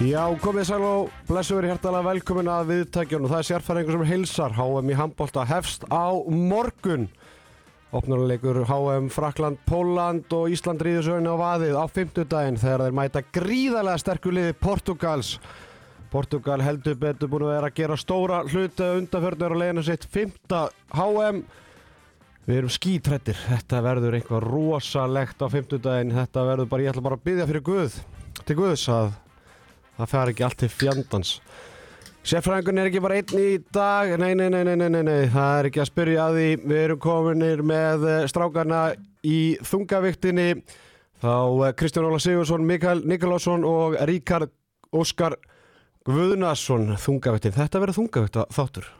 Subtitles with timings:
[0.00, 4.04] Já, komið sæl og blessu verið hjertalega velkomin að viðtækjun og það er sérfæringur sem
[4.08, 7.04] heilsar HM í handbólta hefst á morgun.
[7.92, 14.00] Opnuleikur HM Frakland, Póland og Ísland ríðusögnu á vaðið á fymtudaginn þegar þeir mæta gríðarlega
[14.00, 15.36] sterku liði Portugals
[16.08, 20.70] Portugal heldur betur búin að vera að gera stóra hluti undanförnur og leginu sitt fymta
[20.96, 21.44] HM
[22.48, 27.20] Við erum skítrættir, þetta verður eitthvað rosalegt á fymtudaginn, þetta verður bara, ég ætla bara
[27.20, 27.98] að byggja fyrir Guð,
[28.48, 29.12] til Guðs að
[30.00, 31.34] það fer ekki allt til fjandans.
[32.20, 35.68] Sérfræðingun er ekki bara einn í dag, nei, nei, nei, nei, nei, nei, það er
[35.70, 38.80] ekki að spyrja að því, við erum kominir með eh, strákarna
[39.24, 40.48] í þungaviktinni,
[41.24, 44.52] þá eh, Kristján Óla Sigursson, Mikael Nikolásson og Ríkard
[44.92, 45.38] Óskar
[46.04, 48.92] Guðnason, þungaviktin, þetta verður þungavikt þáttur.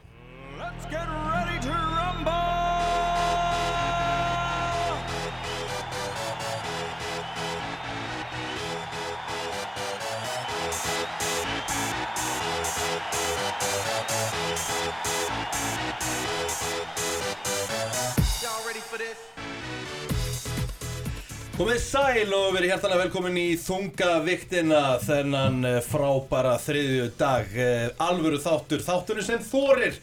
[21.60, 27.50] Komið sæl og verið hjertalega velkomin í þunga viktina þennan eh, frábæra þriðju dag.
[27.52, 29.98] Eh, alvöru þáttur, þátturinn sem þorir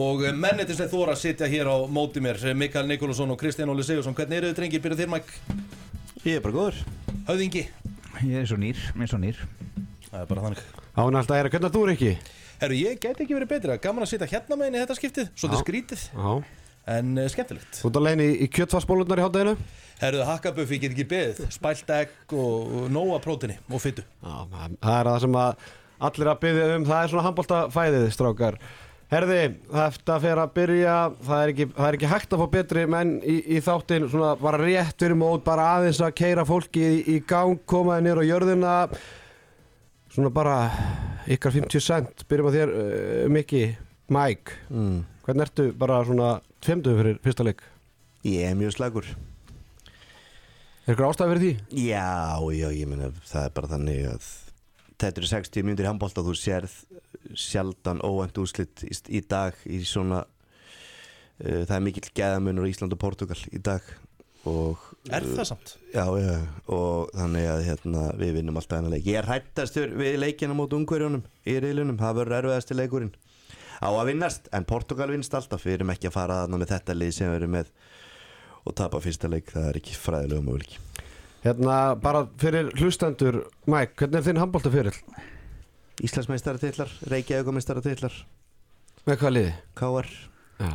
[0.00, 2.40] og eh, mennitin sem þóra sitja hér á móti mér.
[2.56, 5.60] Mikael Nikolásson og Kristján Óli Sigursson hvernig eru þið drengir, byrja þér Mike?
[6.22, 6.80] Ég er bara góður.
[7.28, 7.66] Höfðingi,
[8.22, 9.44] Ég er svo nýr, ég er svo nýr.
[10.08, 10.64] Það er bara þannig.
[10.96, 12.16] Án alltaf er að hvernig þú er ekki?
[12.64, 15.60] Herru, ég geti ekki verið betra, gaman að sitja hérna með henni þetta skiptið, svolítið
[15.60, 15.64] Já.
[15.66, 16.10] skrítið.
[16.16, 16.61] Já.
[16.90, 17.78] En uh, skemmtilegt.
[17.78, 19.56] Þú ert að leiðin í, í kjöttfarsbólurnar í hátteginu?
[20.02, 25.10] Herru, hakkabuffi get ekki beðið, spælt egg og, nóa prótini og fyttu Já, það er
[25.10, 25.68] það sem að
[26.08, 28.58] allir að byggja um, það er svona handbóltafæðið, strákar.
[29.12, 30.96] Herði, þetta fer að byrja,
[31.28, 34.32] það er ekki, það er ekki hægt að fá betri menn í, í þáttin, svona
[34.40, 38.30] bara rétt fyrir mót, bara aðeins að keira fólki í, í gang, komaði nýr á
[38.30, 38.76] jörðina,
[40.16, 40.56] svona bara
[41.30, 43.66] ykkar 50 cent, byrjum að þér, uh, Mikki,
[44.16, 44.96] Mike, mm.
[45.28, 46.32] hvernig ertu bara svona
[46.62, 47.62] 50 fyrir fyrsta leik?
[48.22, 49.06] Ég er mjög slagur
[50.86, 51.80] Er ykkur ástæði fyrir því?
[51.88, 54.28] Já, já, ég meina það er bara þannig að
[55.02, 56.76] Þetta eru 60 mínútur í handbólta þú sérð
[57.34, 62.94] sjaldan óvænt úslit í, í dag í svona uh, það er mikill gæðamunur í Ísland
[62.94, 63.82] og Portugal í dag
[64.46, 65.74] og Er það samt?
[65.90, 66.36] Já, já,
[66.70, 70.78] og þannig að hérna, við vinnum alltaf hennar leik Ég er hættastur við leikina mót
[70.78, 73.14] ungverjónum í riðlunum, það verður erfiðasti leikurinn
[73.82, 75.66] á að vinnast, en Portugal vinnst alltaf.
[75.66, 77.74] Við erum ekki að fara þarna með þetta lið sem við erum með
[78.62, 80.78] og tapa fyrsta leik, það er ekki fræðilega möguleik
[81.42, 84.94] Hérna, bara fyrir hlustendur, Mike, hvernig er þinn handbóltafyrill?
[86.06, 88.20] Íslandsmeistaratillar, Reykjavíkumeistaratillar
[89.08, 89.56] Með hvað liði?
[89.78, 90.12] KR
[90.62, 90.74] Já,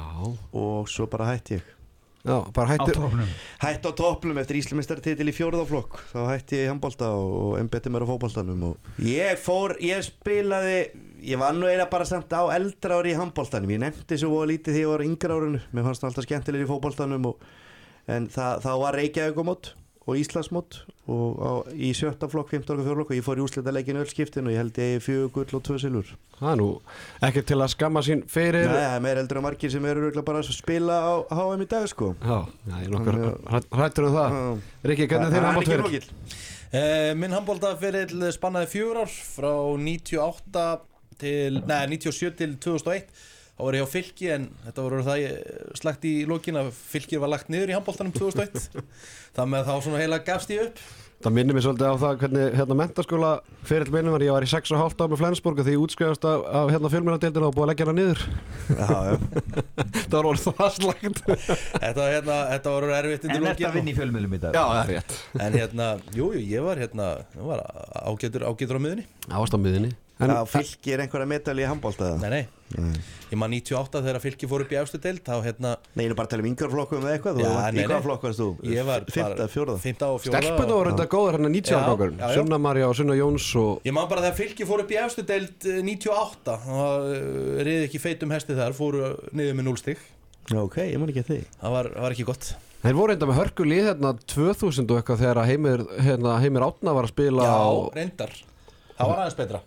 [0.51, 1.77] og svo bara hætti ég
[2.25, 3.29] já, bara hættir tópnum
[3.61, 8.05] Hætti á toppnum eftir Íslandsmeistaratitil í fjórðaflokk þá hætti ég í handbólta og embeti mér
[8.05, 10.78] á fótbóltanum og ég fór, ég spilaði
[11.25, 14.78] ég var nú eiginlega bara samt á eldra ári í handbóltanum, ég nefndi svo lítið
[14.78, 17.50] því ég var á yngra árinu, mér fannst það alltaf skemmtilegir í fótbóltanum og,
[18.07, 20.78] en það, þá var Reykjavíkumót og Íslandsmót
[21.12, 22.79] og á, í sjötta flokk, 15.
[22.85, 25.59] fjórflokk og ég fór í úslita leikin öll skiptin og ég held ég fjögur gull
[25.59, 26.13] og tvö silfur.
[26.38, 26.68] Það er nú
[27.28, 30.12] ekki til að skamma sín fyrir Nei, það er meira eldur en margir sem eru
[30.22, 32.12] bara að spila á HM í dag sko.
[32.23, 33.19] Já, já, ég er nokkur
[33.75, 34.38] hrættur um það.
[34.91, 36.12] Rikki, hvernig er þinn handbóltafyrill?
[36.67, 40.67] Eh, minn handbóltaferill spannaði fjögur ár frá 98
[41.19, 43.09] til, neða 97 til 2001
[43.57, 47.19] þá var ég á fylki en þetta voru það ég slagt í lókin að fylki
[47.22, 48.69] var lagt niður í handbóltanum 2001
[49.38, 50.81] það með þá svona heila gafst ég upp.
[51.18, 53.29] Það minnir mér svolítið á það hvernig hérna mentaskóla
[53.66, 54.22] fyrill minnum var.
[54.22, 57.56] Ég var í 6,5 ár með Flensborg því ég útskrifast af, af hérna fjölmjörnadeildina og
[57.57, 58.22] búið að leggja hana niður.
[58.69, 59.16] Já, já.
[60.12, 63.96] Það var orðið það slagt þetta, hérna, þetta voru erfitt undir En þetta vinn í
[63.97, 64.53] fjölmjölum í dag?
[64.53, 65.17] Já, það er rétt.
[65.47, 67.09] En hérna, jú, jú, ég var hérna
[67.50, 67.66] var
[68.06, 72.08] ágætur, ágætur á miðunni Ást á miðinni En Já, fylki er einhverja medalji í handbólta
[72.17, 72.41] nei, nei,
[73.29, 76.17] ég man 98 þegar fylki fór upp í efstu deild þá hérna, Nei, ég er
[76.17, 78.05] bara að tala um yngjörflokkum eða eitthvað Já, nei, Í hvað nei.
[78.08, 78.47] flokk varst þú?
[78.73, 79.75] ég var Fymta, fjórða?
[79.85, 82.34] 5 og 4 Stelpunni voru þetta góður hérna 90 Já, árbákur já, já.
[82.40, 85.25] Sunna Marja og Sunna Jóns og Ég man bara þegar fylki fór upp í efstu
[85.29, 90.02] deild eh, 98 það eh, riði ekki feitum hesti þar fóru niður með 0 stig.
[90.47, 91.40] Já, ok, ég man ekki að því.
[91.61, 92.52] Það var, var ekki gott.
[92.81, 96.63] Þeir voru enda með hörkulið hérna 2000 og eitthvað þegar Heimir, hérna, Heimir
[98.97, 99.59] Það var aðeins betra.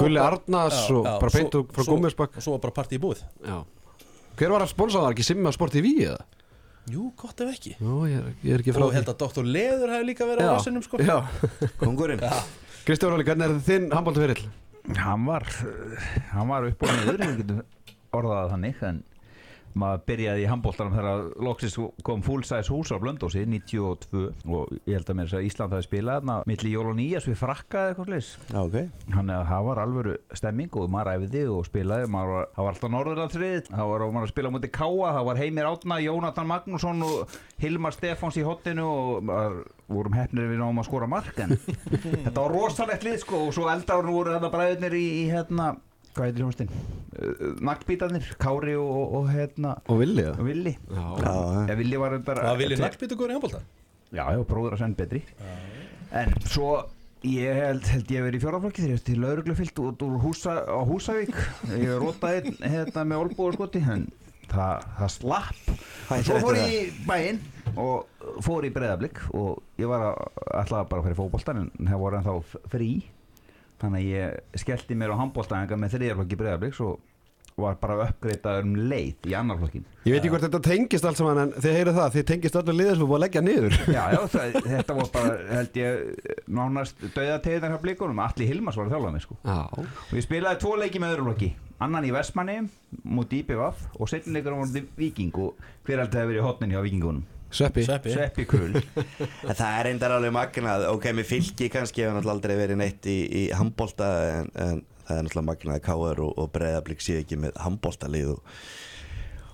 [0.00, 2.98] Gulli Arnars og já, bara beint svo- úr frá Gúmisbakk Og svo var bara partí
[2.98, 3.22] í búið.
[3.46, 3.56] Já.
[4.38, 5.00] Hver var að sponsa?
[5.02, 5.10] Það?
[5.16, 6.20] Ekki Simmi á Sport TV eða?
[6.90, 7.74] Jú, gott ef ekki.
[7.80, 9.44] Jó, ég er, ég er ekki frá Og held að Dr.
[9.44, 10.98] Leður hefði líka verið á rassinum sko.
[11.02, 11.18] Já.
[11.82, 12.22] Kongurinn
[12.86, 14.46] Kristján Róli, hvernig er þinn handbóltafyrill?
[14.96, 15.44] Hann var,
[16.32, 17.58] hann var upp og niður Við getum
[18.16, 19.02] orðað það þannig En
[19.78, 21.76] maður byrjaði í handbóltanum þegar loksins
[22.06, 25.86] kom full size hús á Blöndósi 92 og ég held að mér að Ísland hafi
[25.86, 28.78] spilað þarna milli jól og nýjas við frakkaði eitthvað slis Já, ok.
[29.14, 32.94] Þannig að það var alvöru stemming og maður æfiði og spilaði, maður var, var alltaf
[32.96, 37.94] Norðurlandsrið, það var að spila mútið Káa, það var Heimir Átna, Jónatan Magnússon og Hilmar
[37.96, 41.56] Stefáns í hotinu og maður vorum hefnir við náum að skora mark en
[42.24, 45.72] þetta var rosalegt lið sko og svo eldárun voru þetta bræðurnir í, í hérna,
[46.14, 46.70] hvað heitir hljómsdinn,
[47.64, 50.72] naglbítarnir, Kári og, og, og hérna, Og villi og Villi.
[50.90, 51.34] Já, Já,
[51.70, 53.60] Já, Villi var þetta Það vilja naglbítu góður í handbólta
[54.10, 55.20] Já, já, bróður að senn betri.
[56.18, 56.70] En svo
[57.22, 60.80] ég held, held ég verið í fjóraflokki þegar ég til lauruglufyllt út úr húsa, á
[60.88, 61.36] Húsavík.
[61.78, 64.08] Ég rótaði einn hérna með olbúður skoti en
[64.50, 65.70] það, það slapp.
[66.08, 67.38] Hæ, Svo fór ég í bæinn
[67.78, 70.18] og fór í breðablík og ég var að,
[70.58, 72.90] alltaf bara að fara í fótboltan en það voru ennþá frí
[73.80, 76.98] þannig að ég skellti mér á handbóltaðinga með þriðarflokki breðablíks og
[77.60, 81.40] var bara uppgreitaður um leið í annarflokkin Ég veit ekki hvort þetta tengist allt saman
[81.42, 83.74] en þið heyrið það, þið tengist öllu liðið sem er búið að leggja niður.
[83.96, 86.30] Já, já, það, þetta var bara, held ég,
[86.60, 89.36] nánast dauðategðar hjá blíkunum, Alli Hilmars var að þjálfa mig, sko.
[89.44, 91.50] Já, Og ég spilaði tvo leiki með öðruflokki,
[91.84, 92.56] annan í Vestmanni,
[93.18, 94.58] múti IPVF og setjum leikur á
[94.96, 97.28] Viking og hver það hefur verið hotnin hjá Vikingunum?
[97.50, 98.76] Sveppi Sveppi Kull.
[98.78, 103.08] En það er reyndar alveg magnað, ok, með fylki kannski hefur náttúrulega aldrei verið neitt
[103.10, 106.22] í, í handbólta en, en það er náttúrulega magnað að K.R.
[106.26, 108.54] og, og Breiðablík séu ekki með handbóltalið og,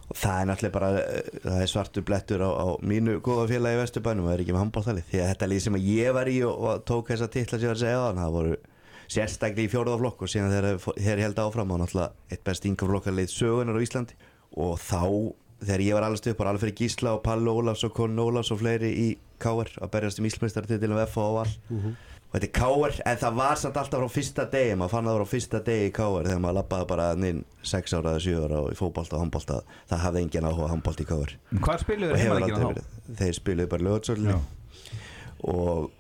[0.07, 3.79] og það er náttúrulega bara, eh, það er svartur blettur á, á mínu góða félagi
[3.79, 6.17] í Vesturbænum og það er ekki með handbóltalið því að þetta lið sem að ég
[6.21, 8.57] var í og, og tók þessa titla sem ég var að segja á það voru
[9.07, 13.79] sérstaklega í fjóruðaflokk og síðan þegar þeir held áfram og náttúrulega eitt best yngaflokkarlið sögunar
[13.79, 14.17] á Íslandi
[14.57, 15.03] og þá
[15.63, 18.53] þegar ég var allast upp var alveg fyrir Gísla og Palli Ólafs og Conn Ólafs
[18.53, 19.07] og fleiri í
[19.43, 19.71] K.R.
[19.81, 21.57] að berjast um Íslandsmeistartitilum F og all
[22.27, 22.97] og þetta er K.R.
[23.07, 25.93] en það var samt alltaf frá fyrsta degi maður fann það frá fyrsta degi í
[25.95, 26.27] K.R.
[26.27, 30.03] þegar maður lappaði bara inn 6 ára eða 7 ára í fótbolta og handbolta það
[30.05, 31.37] hafði engin áhuga handbolt í K.R.
[31.55, 33.15] Hvað spiluðu þeir hefur heimaleikina aldrei þá?
[33.23, 34.37] þeir spiluðu bara lögatsöllinni
[35.55, 35.91] og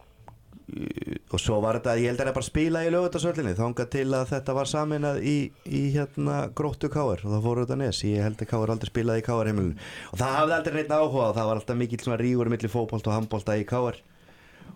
[0.66, 4.06] og svo var þetta, ég held að það er bara spila í lögutarsöllinni þangað til
[4.18, 5.36] að þetta var saminað í,
[5.70, 9.22] í hérna gróttu káar og það fóru þetta nes, ég held að káar aldrei spilaði
[9.22, 9.76] í káar heimilinu
[10.10, 13.06] og það hafði aldrei neitt áhuga og það var alltaf mikill svona rígur millir fótbolt
[13.06, 14.00] og handbolta í káar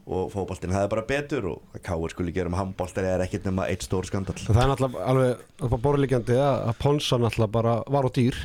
[0.06, 3.82] og fótboltin hafði bara betur og káar skuli gera um handboltari er ekkit nema eitt
[3.87, 8.38] stór skandal Það er náttúrulega alveg borðlíkjandi að að Ponsa náttúrulega bara var á dýr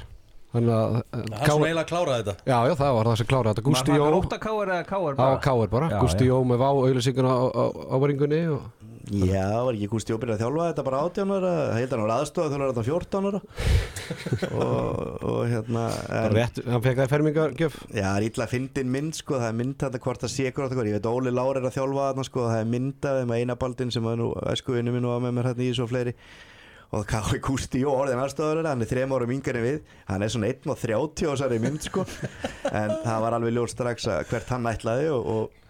[0.56, 2.36] Þannig að eh, Hann K- svona eiginlega kláraði þetta.
[2.48, 3.66] Já, já, það var það sem kláraði þetta.
[3.68, 6.30] Gústi Jó Var það óta káir eða káir á Káir bara, Já, Gústi já.
[6.32, 8.62] Jó með vá auðlýsinguna á, á, á varingunni og...
[9.06, 11.52] Já, var ekki Gústi Jóbir að þjálfa þetta bara 18 ára?
[11.76, 13.40] Heitir hann var aðstofa þjálfur þetta 14 ára?
[14.66, 18.54] Og, og hérna bara en, rétt, hann fekk það fermingargjöf Já, það er illa að
[18.56, 21.06] fyndin mynd sko, það er mynd þetta hvort það sé hvort það ég veit
[26.92, 29.60] að að að og og Kái Gústi Jó orðin aðstofur hann er þrem árum yngri
[29.60, 29.80] en við.
[30.08, 32.06] Hann er svona 1.30 á þessari mynd sko.
[32.72, 35.62] En það var alveg ljóst strax að hvert hann ætlaði og, og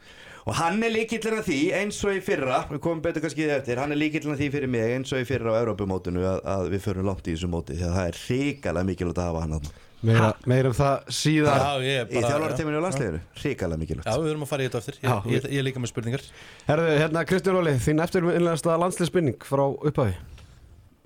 [0.46, 3.80] Og hann er líkillin að því eins og í fyrra, við komum betur kannski eftir,
[3.82, 6.68] hann er líkillin að því fyrir mig eins og í fyrra á Evrópumótinu að, að
[6.76, 9.56] við förum langt í þessu móti því að það er hrikalega mikilvægt að hafa hann
[9.56, 9.74] þarna.
[10.06, 11.66] Meira, meira um það síðar.
[11.66, 14.06] Já, ég er Í bara þjálfarateiminu á landsleginu, hrikalega mikilvægt.
[14.06, 15.02] Já, við þurfum að fara í þetta eftir.
[15.02, 16.30] Já, Ég, ég, ég líka með spurningar.
[16.70, 20.14] Herðu, hérna Kristján Óli, þín eftirminnlegasta landsliðsbynning frá upphafi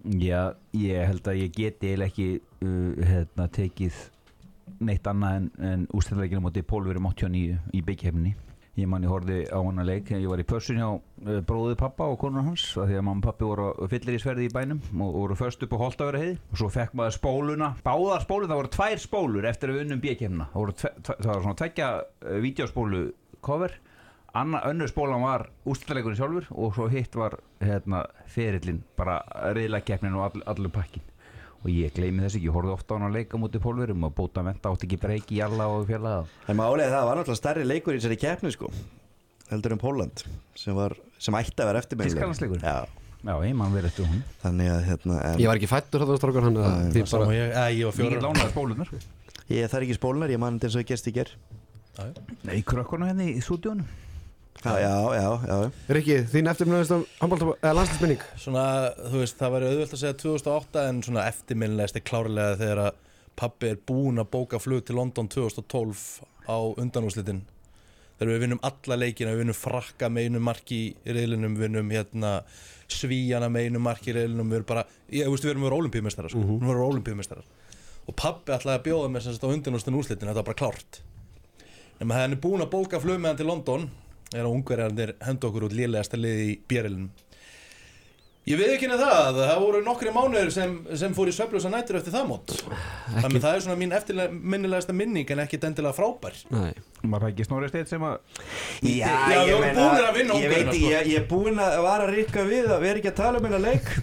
[0.07, 3.97] Já, ég held að ég geti eiginlega ekki uh, hérna, tekið
[4.85, 8.35] neitt annað en, en ústæðleikinu móti Pólverum 89 í byggkefni
[8.79, 12.07] ég man ég horfði á hana leik ég var í pössun hjá uh, bróði pappa
[12.07, 14.79] og konur hans af því að mamma og pappi voru fyllir í sverði í bænum
[15.03, 18.73] og voru först upp á Holtaveri og svo fekk maður spóluna báðar spólur, það voru
[18.77, 23.03] tvær spólur eftir að við unnum byggkefna það, voru það var svona tvekja uh, vídeospólu
[23.43, 23.75] cover
[24.37, 29.23] Anna, önnur spólan var ústæðleikurinn sjálfur og svo hitt var hérna, ferillin, bara
[29.55, 31.05] reyðlega keppnin og all, allur pakkin
[31.59, 34.13] og ég gleymi þess ekki, ég horfði ofta á hann að leika mútið pólverum og
[34.15, 37.65] bóta menta átti ekki breyki í alla og fjölaða En málega það var náttúrulega stærri
[37.67, 38.71] leikur í þessari keppni sko
[39.49, 40.23] heldur en Póland
[40.55, 42.63] sem, var, sem ætti að vera eftirminnileg Þýskalandsleikur?
[42.63, 42.85] Já,
[43.19, 46.19] Já, ég mann verið eftir hún þannig að hérna en, Ég var ekki fættur þetta
[46.21, 48.93] strákar hann eða því bara, ég, að, ég var Ég fjóra get lánaði spólunar
[49.49, 51.33] ég þarf ekki spólunar, ég man þetta eins og ég gerst í ger
[52.47, 53.83] Nei, krökkunum henni í súdjónu
[54.59, 54.73] Já,
[55.15, 56.97] já, já, Rikki, þín eftirminnlegasta
[57.63, 58.63] landsliðsbynning Svona,
[59.05, 62.97] þú veist, það væri auðvelt að segja 2008 en svona eftirminnilegast er klárlega þegar að
[63.39, 66.03] pabbi er búinn að bóka flug til London 2012
[66.51, 67.45] á undanúslitin
[68.17, 71.93] þegar við vinnum alla leikina, við vinnum frakka með einu marki í reyðlinum, við vinnum
[71.95, 72.33] hérna
[72.91, 76.33] svíjana með einu marki í reyðlinum við erum bara, ég veist við erum verið olimpíumestarar
[76.33, 76.43] sko.
[76.49, 77.47] við erum olimpíumestarar
[78.09, 81.01] og pabbi ætlaði að bjóða mér sem sagt á undanúslitin úslitin þetta var bara klárt.
[81.99, 83.89] Þegar hann er búinn að bóka flug með hann til London
[84.33, 87.09] er að ungverjarnir henda okkur út lélegasta liði í björlunum
[88.49, 91.99] Ég veit ekki neða það, það voru nokkri mánuður sem, sem fór í söflösa nættur
[91.99, 92.53] eftir það mót.
[93.19, 96.39] Þannig að það er svona mín eftirminnilegasta minning en ekki dendilega frábær.
[96.49, 96.71] Nei.
[97.03, 98.15] Var það ekki Snorri Steinn sem að
[98.81, 100.89] Já, Já, við ég vorum meina, að vinna Ég veit ekki, sko.
[100.95, 103.49] ég, ég er búin að vara að rikka við að vera ekki að tala um
[103.49, 103.93] hennar leik.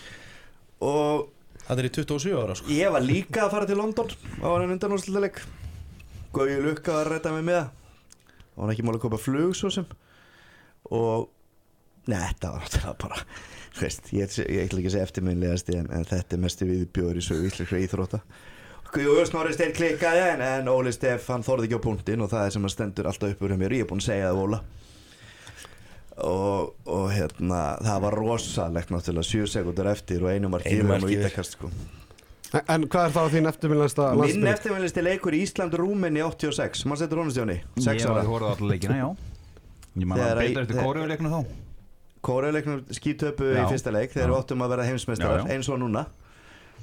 [0.94, 1.26] Og
[1.66, 2.72] Það er í 27 ára sko.
[2.78, 5.42] Ég var líka að fara til London á hann undanúrsluta leik
[6.32, 7.85] Gauði lukka að ræta mig með það
[8.56, 9.88] Og hann ekki máli að kopa flug svo sem
[10.90, 11.30] Og
[12.06, 13.22] Nei, þetta var náttúrulega bara
[13.80, 17.24] veist, ég, ég ætla ekki að segja eftirminnlegasti en, en þetta er mestu viðbjóður í
[17.26, 18.20] sögu íslenskra íþrótta
[18.96, 22.46] Jú, Snorri Steinn klikkaði en, en Óli Steff hann þorði ekki á punktinn og það
[22.46, 24.42] er sem að stendur alltaf upp úr hjá mér ég er búinn að segja það
[24.44, 24.60] Óla
[26.30, 30.92] og, og hérna það var rosalegt náttúrulega 7 sekundur eftir og einu mark Einu yfir
[30.92, 31.26] mark og yfir.
[31.26, 31.72] ítakast sko.
[32.54, 34.50] En, hvað er þá þín eftirminnlegasta minn landsbyrð?
[34.52, 38.14] eftirminnlisti leikur í Ísland-Rúmenni 86 maður setur honustjóni 6 Ég ára.
[38.20, 39.08] var horfði allar leikina, já.
[39.96, 41.40] Ég man að beita eftir kóruleikinu þá.
[42.26, 46.06] Kóreuleiknum skítöpu í fyrsta leik þegar við áttum að vera heimsmeistarar eins og núna.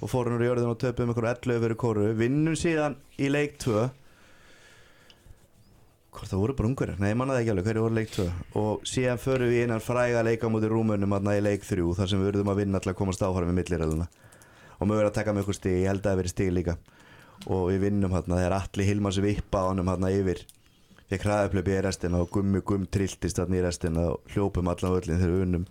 [0.04, 3.84] Og fórum úr jörðin og töpum ykkur 11 fyrir kóru vinnum síðan í leik 2
[6.14, 8.26] hvort það voru bara ungarir nei, ég mannaði ekki alveg hverju voru í leik 2
[8.62, 12.22] og síðan förum við innan fræga leika mútið rúmunum aðna í leik 3 þar sem
[12.22, 14.08] við verðum að vinna til að komast áfæra með milliræluna
[14.84, 16.76] og mögur að taka með ykkur stig, ég held að það veri stig líka.
[17.48, 20.44] Og við vinnum hérna þegar allir Hilmars vippa á honum hérna yfir.
[21.12, 25.20] Fekk hraðaplöpi í restina og gummi gumm trilltist þarna í restina og hljópum allan völlin
[25.22, 25.66] þegar við unnum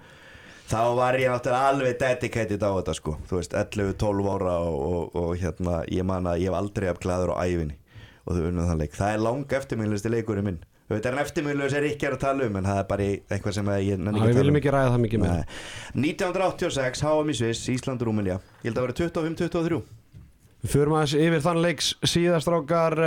[0.73, 3.17] þá var ég náttúrulega alveg dedicated á þetta sko.
[3.29, 7.01] Þú veist 11-12 ára og, og, og hérna ég man að ég hef aldrei af
[7.03, 7.79] glæður á æfinni
[8.23, 8.95] og þau unnum þann leik.
[8.97, 12.19] Það er lang eftirminnlisti leikurinn minn Þú veit, það er en eftirminnlust er ekki að
[12.21, 14.53] tala um en það er bara eitthvað sem ég nenni ekki við að tala viljum
[14.53, 14.59] um.
[14.59, 15.55] ekki ræða það mikið með Nei.
[16.11, 19.79] 1986, HM í Sviss, Ísland og Rúmenja ég held að vera 25-23
[20.63, 22.99] Við förum aðeins yfir þann leiks síðastrákar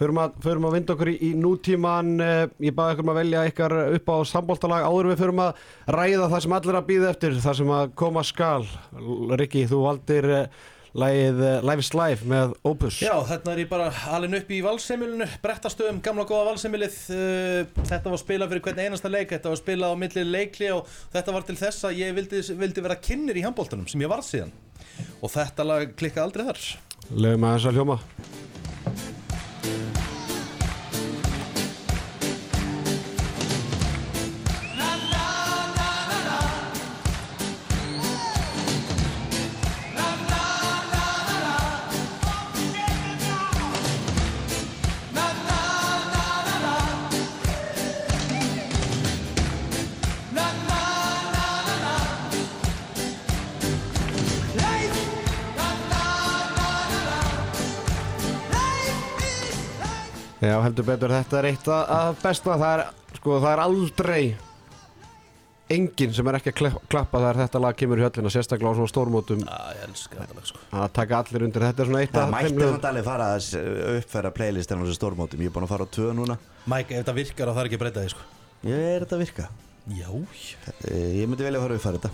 [0.00, 2.08] förum að, að vinda okkur í, nútíman.
[2.18, 5.60] Eh, ég baði ykkur um að velja ykkar upp á samboltalag áður við förum að
[5.94, 8.66] ræða það sem allir að býða eftir það sem að koma skal.
[9.38, 10.28] Rikki, þú valdir
[10.88, 14.52] eh, lagið eh, Life is Life með Opus Já, þarna er ég bara alin upp
[14.52, 16.98] í valsemilinu, brettastöðum, gamla góða valsemilið.
[17.12, 20.90] Uh, þetta var spilað fyrir hvern einasta leik, þetta var spilað á milli leikli og
[21.14, 24.24] þetta var til þess að ég vildi, vildi vera kynir í handbóltanum sem ég var
[24.26, 24.52] síðan.
[25.22, 26.68] Og þetta lag klikkaði aldrei þar.
[27.14, 28.00] Legum að þess að hljóma
[60.78, 62.82] heldur betur, þetta er eitt að besta það er,
[63.18, 64.20] sko, það er aldrei
[65.68, 68.88] enginn sem er ekki að klappa þegar þetta lag kemur í höllina sérstaklega á svona
[68.88, 69.42] stórmótum.
[69.44, 70.60] Já, ég elska þetta lag sko.
[70.80, 71.64] að taka allir undir.
[71.68, 73.48] Þetta er svona eitt af mætti samt alveg fara að
[73.98, 75.42] uppfæra playlistin á þessu stórmótum.
[75.44, 76.38] Ég er búin að fara á tvö núna.
[76.72, 78.26] Mike, ef þetta virkar og það er ekki að breyta því sko.
[78.70, 79.50] Ég er þetta að virka?
[79.98, 80.08] Já,
[80.88, 82.10] Eh, Ég myndi velja að fara að uppfæra þetta.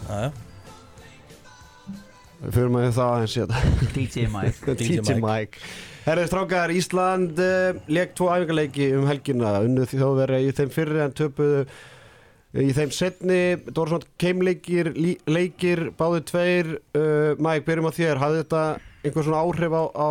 [2.45, 3.37] Við fyrir með það aðeins
[3.95, 4.75] DJ Mike.
[4.83, 5.63] DJ Mike
[6.05, 9.55] Herri strákar, Ísland uh, leik tvo æfingarleiki um helgina.
[9.65, 11.63] Unnuð þjóðveri í þeim fyrri en töpuðu
[12.61, 13.39] í þeim setni
[13.71, 14.93] svona keimleikir
[15.25, 16.71] leikir, báði tveir.
[16.93, 18.63] Uh, Mike, byrjum á þér, hafði þetta
[19.01, 20.11] einhver svona áhrif á, á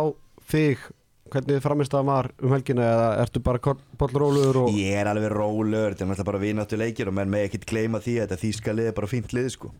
[0.50, 0.84] þig?
[1.30, 2.90] Hvernig þið framist það var um helgina?
[2.90, 7.10] Eða ertu bara bollróluður og Ég er alveg rólegur, þetta er náttúrulega bara vináttu leikir
[7.12, 9.70] og menn með ekkert gleyma því að þetta þýska lið er bara fínt lið sko.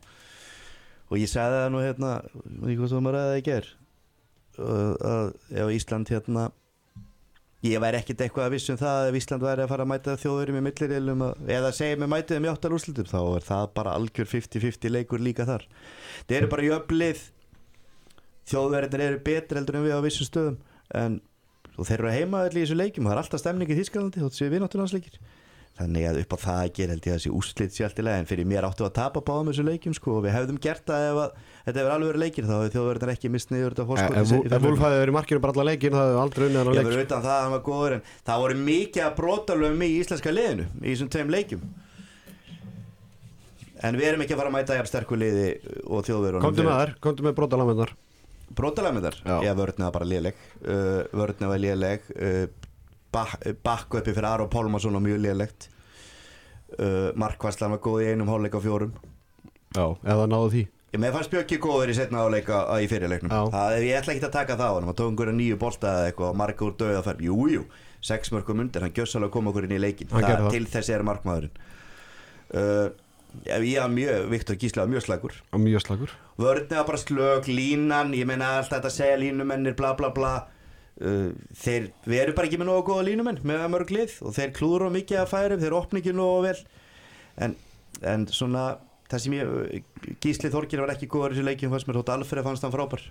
[1.11, 2.19] Og ég sagði það nú hérna
[2.71, 3.75] ég hvað svo maður að í ger
[4.59, 6.51] að ef Ísland hérna
[7.65, 10.17] ég væri ekkert eitthvað að vissum það að ef Ísland væri að fara að mæta
[10.21, 11.23] þjóðurum í millirilum
[11.57, 15.25] eða segja mig mætið um í áttal úrslutum þá er það bara algjör 50-50 leikur
[15.25, 15.65] líka þar.
[16.29, 17.23] Það eru bara jöfnlið.
[18.53, 20.59] Þjóðverðinir eru betri heldur en við á vissum stöðum
[21.01, 21.17] en
[21.79, 24.37] þeir eru heima öll í þessu leikjum og það er alltaf stemning í Þískalandi þótt
[24.37, 25.17] séu vináttulandsleikir
[25.75, 28.05] þannig að upp á það að gera held ég að þessi úrslit sé allt í
[28.07, 28.23] lagi.
[28.23, 30.13] En fyrir mér áttu að tapa báðum þessu leikjum sko.
[30.19, 31.31] Og við hefðum gert það ef að
[31.65, 34.15] þetta hefur alveg verið leikir þá hefur þjóðverðin ekki mist niður þetta ef fórskot
[34.55, 36.71] ef Wolf hafði verið í markinu bara alla leikin það hefði aldrei unnið hann Ég
[36.71, 39.83] að verður leik utan það að hann var góður en það voru mikið að brotalöfum
[39.83, 41.63] í íslenska liðinu í þessum tveim leikjum.
[43.85, 45.49] En við erum ekki að fara að mæta jafn sterku liði
[45.91, 46.45] og þjóðverðunum
[53.15, 55.69] Bakku uppi fyrir Aron Pálmarsson og mjög lélegt.
[56.75, 58.95] Uh, Markvarslan var góð í einum hálfleik á fjórum.
[59.75, 60.65] Já, eða náðu því.
[60.95, 63.33] Ég með fannst Bjöggi góður í setna áleika í fyrirleiknum.
[63.51, 66.11] Það ég ætla ekki að taka það á hann Hann tók einhverja nýju bolta eða
[66.11, 67.65] eitthvað og marga úr döða fær Jú, jú,
[67.99, 70.47] sex mörgum undir Hann gjössalega kom okkur inn í leikin það.
[70.55, 71.65] Til þessi er markmaðurinn.
[72.55, 72.87] Uh,
[73.51, 78.15] ég var mjög, Viktor Gísla var mjög slagur mjög slagur Vörnið var bara slög, línan
[78.15, 80.35] Ég meina alltaf þetta að segja línumennir bla bla bla
[81.03, 81.31] uh,
[81.65, 84.89] Þeir, við erum bara ekki með nógu góða línumenn með mörg lið og þeir klúður
[84.89, 86.59] á mikið að færum þeir opna ekki nógu vel.
[87.45, 87.57] En,
[88.03, 88.67] en svona
[89.11, 92.49] það sem ég Gísli Þorgir var ekki góður í þessu leikjum fannst mér þótt Alfreð
[92.49, 93.05] fannst hann frábær.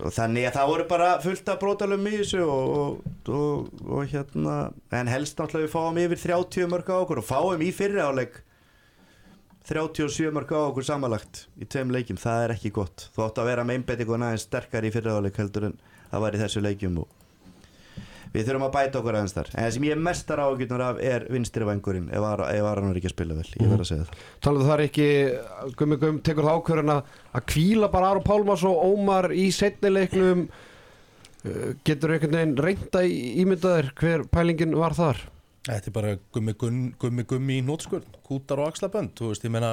[0.00, 4.12] Og þannig að það voru bara fullt af brotalum í þessu og, og, og, og
[4.12, 4.58] hérna
[4.96, 8.38] en helst náttúrulega við fáum yfir 30 mörg á okkur og fáum í fyrri áleik
[9.66, 13.08] 37 mörg á okkur samanlagt í tveim leikjum, það er ekki gott.
[13.14, 15.76] Þú átt að vera með einbetting og aðeins sterkar í fyrri áleik heldur en
[16.10, 17.16] það var í þessu leikjum og
[18.30, 19.48] við þurfum að bæta okkur aðeins þar.
[19.56, 22.90] En það sem ég er mestar ágjörnur af er vinstri vangurinn ef Ar- ef Aron
[22.92, 23.46] er ekki að spila vel.
[23.58, 24.20] Ég verð að segja það.
[24.46, 25.06] Talið það er ekki,
[25.80, 27.00] gummi gum tekur það ákvörðin að
[27.40, 30.44] að kvíla bara Aron Pálmars og Ómar í setni leiknum.
[31.40, 35.22] Uh, getur einhvern veginn reynda í ímyndaðir hver pælingin var þar?
[35.64, 39.54] Þetta er bara gummi gunn- gummi gummi í nótskurn, kútar og axlabönd þú veist, ég
[39.54, 39.70] meina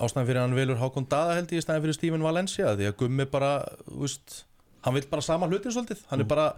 [0.00, 2.96] ástæðan fyrir hann velur Hákon Dada held ég í stæðan fyrir Steven Valencia því að
[3.04, 3.50] gummi bara,
[3.84, 4.38] þú veist
[4.84, 6.48] hann vil bara sama hlutin svolítið, hann er bara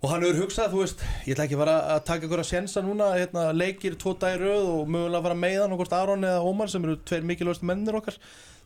[0.00, 2.82] og hann hefur hugsað, þú veist ég ætla ekki að að taka ykkur að sjensa
[2.84, 6.86] núna hérna, leikir tvo dagir röð og mögulega fara meðan hvort Aron eða Ómar sem
[6.86, 8.16] eru tveir mikilvægst mennir okkar.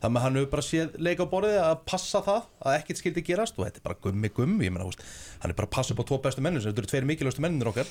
[0.04, 3.24] Þannig að hann hefur bara séð leika á borðið að passa það að ekkert skildi
[3.26, 5.02] gerast og þetta er bara gummi gummi, ég meina, veist,
[5.42, 7.70] hann er bara að passa upp á tvo bestu mennir sem eru tveir mikilvægstu mennir
[7.72, 7.90] okkar.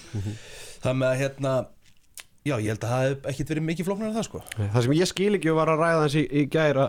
[0.85, 1.53] Þannig að hérna
[2.45, 4.43] já, ég held að það hef ekkert verið mikið flóknar en það sko.
[4.61, 6.87] Það sem ég skil ekki var að ræða hans í, í gæra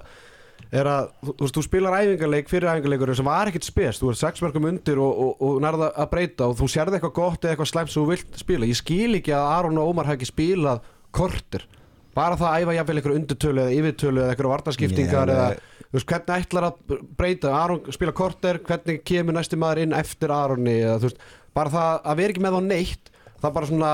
[0.75, 4.11] er að þú, þú veist, þú spilar æfingarleik fyrir æfingarleikur sem var ekkert spes, þú
[4.11, 7.45] ert sex mörgum undir og, og, og nærða að breyta og þú sérði eitthvað gott
[7.45, 8.69] eða eitthvað slæmt sem þú vilt spila.
[8.71, 10.83] Ég skil ekki að Aron og Ómar hafi ekki spilað
[11.15, 11.69] kortir,
[12.17, 15.49] bara það að æfa jafnvel eitthvað undirtölu eða yfirtölu eða eitthvað vartarskiptingar Já, eða
[15.85, 17.55] þú veist, hvernig ætlar að breyta?
[17.55, 21.23] Aron spila kortir, hvernig kemur næsti maður inn eftir Aroni eða veist,
[21.55, 23.13] bara það að vera ekki með þá neitt
[23.45, 23.93] það bara svona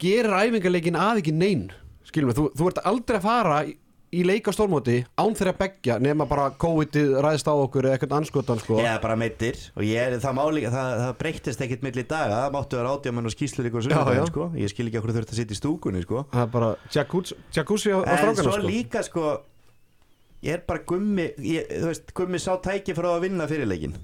[0.00, 1.68] gerir æfingarleikin að ekki neinn
[2.08, 3.60] skilum við, þú, þú ert aldrei að fara
[4.10, 8.62] í, leika stórmóti án þeirra beggja nema bara COVID-ið ræðist á okkur eða eitthvað anskotan
[8.62, 12.56] sko er bara meittir og ég, það, máli, það, það breyttist ekkert milli daga það
[12.56, 13.94] máttu vera átjáman og skýslur ykkur Já, já.
[13.94, 14.48] sunnudaginn sko.
[14.58, 16.24] ég skil ekki okkur þurft að sitja í stúkunni sko.
[16.32, 17.38] það er bara jacuzzi,
[17.94, 19.26] á, á en strákana svo sko líka sko
[20.42, 23.94] ég er bara gummi ég, þú veist, gummi sá tæki frá að vinna fyrirleikin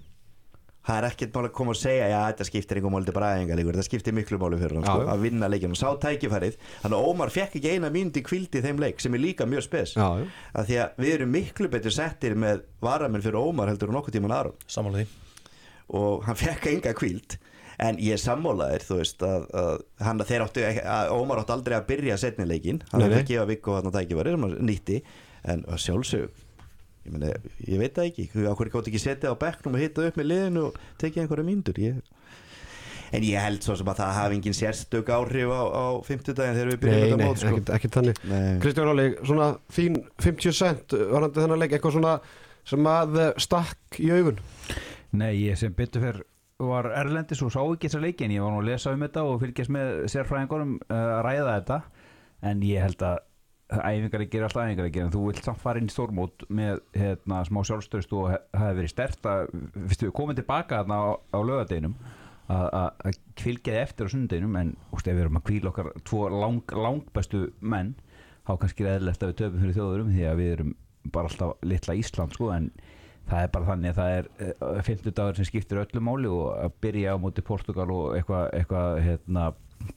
[0.86, 3.30] það er ekkert mál að koma og segja já þetta skiptir einhver máli til bara
[3.36, 6.98] æfingarleikur þetta skiptir miklu máli fyrir hann sko, að vinna leikin og sá tækifærið þannig
[6.98, 9.96] að Ómar fekk ekki eina mínúti kvildi í þeim leik sem er líka mjög spes.
[9.98, 10.28] Já, já.
[10.54, 14.18] að því að við erum miklu betur settir með varamenn fyrir Ómar heldur en nokkuð
[14.18, 14.36] tíman
[14.70, 15.22] samanlega því.
[15.96, 17.38] Og hann fekk enga kvíld
[17.82, 21.56] en ég er sammálaðir þú veist að, að hann að þeir áttu að Ómar áttu
[21.56, 25.00] aldrei að byrja setni leikin hann hefði að gefa Viggo þarna tækifæri sem hann nýtti
[25.46, 26.45] en að sjálfsög
[27.06, 27.32] ég, meni,
[27.70, 30.64] ég veit það ekki, hvað gátt ekki setið á bekknum og hitta upp með liðinu
[30.68, 31.80] og tekið einhverja mínútur?
[31.80, 32.00] Ég...
[33.14, 36.58] en ég held svo sem að það hafi engin sérstök áhrif á, á 50 daginn
[36.58, 37.52] þegar við byrjum þetta nei, mót sko.
[37.52, 38.22] ekkert, ekkert þannig.
[38.64, 42.16] Kristján Róli, svona þín 50 cent varandi þennan leik, eitthvað svona
[42.66, 44.40] sem að eh, stakk í augun?
[45.16, 46.24] Nei, ég sem betur fyrr
[46.56, 49.24] var erlendis og sá ekki þessa leiki en ég var nú að lesa um þetta
[49.28, 51.78] og fylgjast með sérfræðingunum uh, að ræða þetta.
[52.48, 53.18] En ég held að
[53.72, 57.62] æfingarleikir er alltaf æfingarleikir en þú vilt samt fara inn í stórmót með hérna, smá
[57.66, 61.96] sjálfstöðst og hefði verið stert að við komum tilbaka þarna á, á lögadeginum
[62.46, 66.28] að kvilkja þið eftir á sundeginum en úst, ef við erum að kvíla okkar tvo
[66.30, 67.96] lang, langbestu menn
[68.46, 70.76] þá kannski er eðlilegt að við töfum fyrir þjóðurum því að við erum
[71.14, 72.68] bara alltaf litla Ísland sko en
[73.26, 74.28] það er bara þannig að það er
[74.78, 78.46] uh, 50 dagur sem skiptir öllu máli og að byrja á móti Portugal og eitthvað
[78.60, 79.48] eitthva, hérna,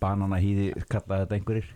[0.02, 1.70] bananahýði kalla þetta einhverjir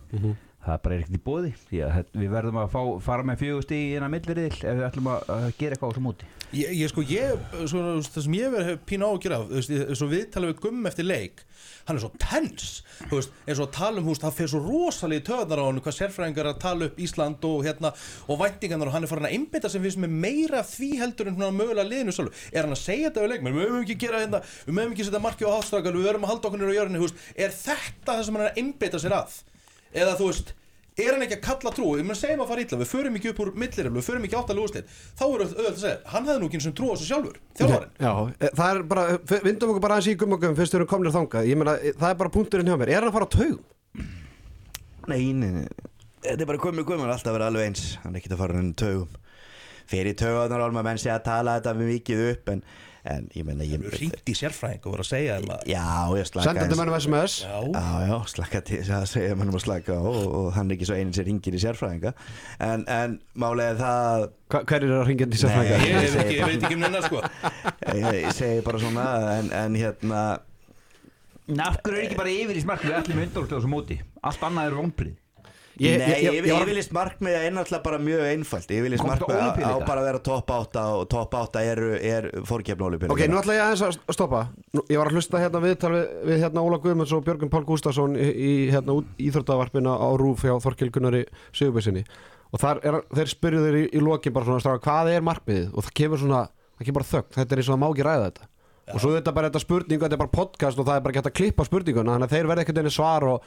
[0.63, 1.49] það er bara ekkert í bóði
[1.83, 5.25] að við verðum að fá, fara með fjögust í innan milliriðil ef við ætlum að,
[5.35, 6.29] að gera eitthvað á þessu móti.
[6.53, 9.71] Ég, ég sko, ég, svo, það sem ég verið pínu á að gera, þú veist,
[9.73, 11.41] ég- svo við tala við gumm eftir leik,
[11.87, 12.67] hann er svo tens,
[13.09, 15.81] þú veist, eins og að tala um húst, það fer svo rosalegi töðnar á hann,
[15.83, 17.89] hvað sérfræðingar er að tala upp Ísland og hérna,
[18.29, 21.27] og væntingarnar og hann er farin að einbytta sem finnst með meira af því heldur
[21.31, 23.97] en svona mögulega liðinu sjálf, er hann að segja þetta við leikmenn, við mögum ekki
[24.05, 26.61] gera hérna, við mögum ekki setja marki á hátstrakal, við verðum að halda okkur
[29.95, 30.53] á að að, eða þú veist,
[30.93, 31.87] er hann ekki að kalla trú?
[31.97, 34.37] Ég meina segjum að fara illa, við förum ekki upp úr millireflu við förum ekki
[34.37, 34.85] átt að lúslið,
[35.17, 37.37] þá er auðvitað að segja hann hefði nú ekki eins og trú á þessu sjálfur
[37.57, 39.03] þjálfarinn, Já, e, það er bara,
[39.47, 42.09] vindum okkur bara aðeins í gummagum fyrst við erum komnir þangað, ég meina, e, það
[42.11, 43.63] er bara punkturinn hjá mér, er hann að fara á taugum?
[45.09, 45.67] Nei, nei, nei.
[46.23, 47.83] Þetta er bara hann er alltaf verið alveg eins.
[47.99, 49.09] Hann er ekkert að fara henni taugum.
[49.91, 50.63] Fyrir taugarnar
[53.03, 56.63] En, en ég meina ég, í sérfræðing og voru að segja Já, ég slaka Senda
[56.63, 60.47] þetta mennum SMS já, Já, já, slaka til að segja mannum að slaka og, og
[60.55, 62.13] hann er ekki svo einin sem ringir í sérfræðinga.
[62.63, 65.37] En, en málega það Hva, Hver er að ringja Nei.
[65.41, 65.81] sérfræðinga?
[65.83, 67.23] ég, ég, ég, ég veit ekki um nennar sko.
[67.91, 70.23] Ég, ég segi bara svona En, en hérna
[71.59, 73.99] Af hverju er ekki bara yfir í smark við ætlum undarúst á þessu móti?
[74.23, 75.19] Allt annað er vonbrið
[75.81, 78.69] Ég- Nei, ég- ég- ég var- yfirlist markmiða er náttúrulega bara mjög einfalt.
[78.69, 79.73] Yfirlist Komdu markmiða Ólympíuleika?
[79.73, 83.11] á bara að vera topp 8 og topp 8 eru, er fórkefn Ólympíuleika.
[83.11, 84.41] Ok, nú ætla ég aðeins að stoppa.
[84.73, 87.65] Nú, Ég var að hlusta hérna viðtal við, við hérna Óla Guðmunds og Björgun Pál
[87.65, 92.05] Gústafsson í, í hérna út- íþróttavarpina á Rúf hjá Þorkil Gunnari Sigurbjörnsinni
[92.53, 95.73] og þar er, þeir spyrju þeir í, í lokin bara svona stráka, hvað er markmiðið?
[95.73, 96.41] Og það kemur svona,
[96.77, 97.33] það kemur bara þögn.
[97.33, 98.47] Þetta er eins og það má ekki ræða þetta.
[98.93, 101.01] Og svo þetta er bara þetta spurning og þetta er bara podcast og það er
[101.01, 103.41] bara hægt að klippa spurninguna þannig að þeir verða ekkert einu svar og,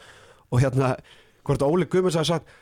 [0.51, 0.97] og hérna,
[1.47, 2.55] hvort Óli Guðmunds hafi sagt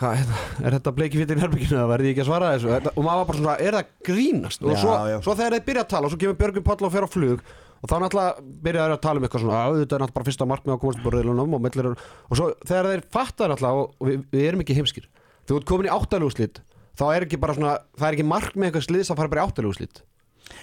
[0.00, 2.70] hvað, hérna, er þetta bleiki fyrir í herbygginu það verði ekki að svara þessu.
[2.72, 4.62] Þetta, og maður var bara svona, er það grínast?
[4.64, 5.16] Og Já, svo, já.
[5.26, 7.42] svo þegar þeir byrja að tala og svo kemur Björgun Páll og fer á flug
[7.82, 10.28] og þá náttúrulega byrja þeir að tala um eitthvað svona að þetta er náttúrulega bara
[10.30, 14.08] fyrsta markmið á komast búrðilunum og, millir, og svo þegar þeir fattar náttúrulega og, og
[14.10, 15.08] við, við erum ekki heimskir
[15.50, 16.60] þú ert komin í áttalúslit
[16.98, 19.50] þá er ekki bara svona, það er ekki markmið eitthvað sliðs að fara bara í
[19.50, 20.02] áttalúslit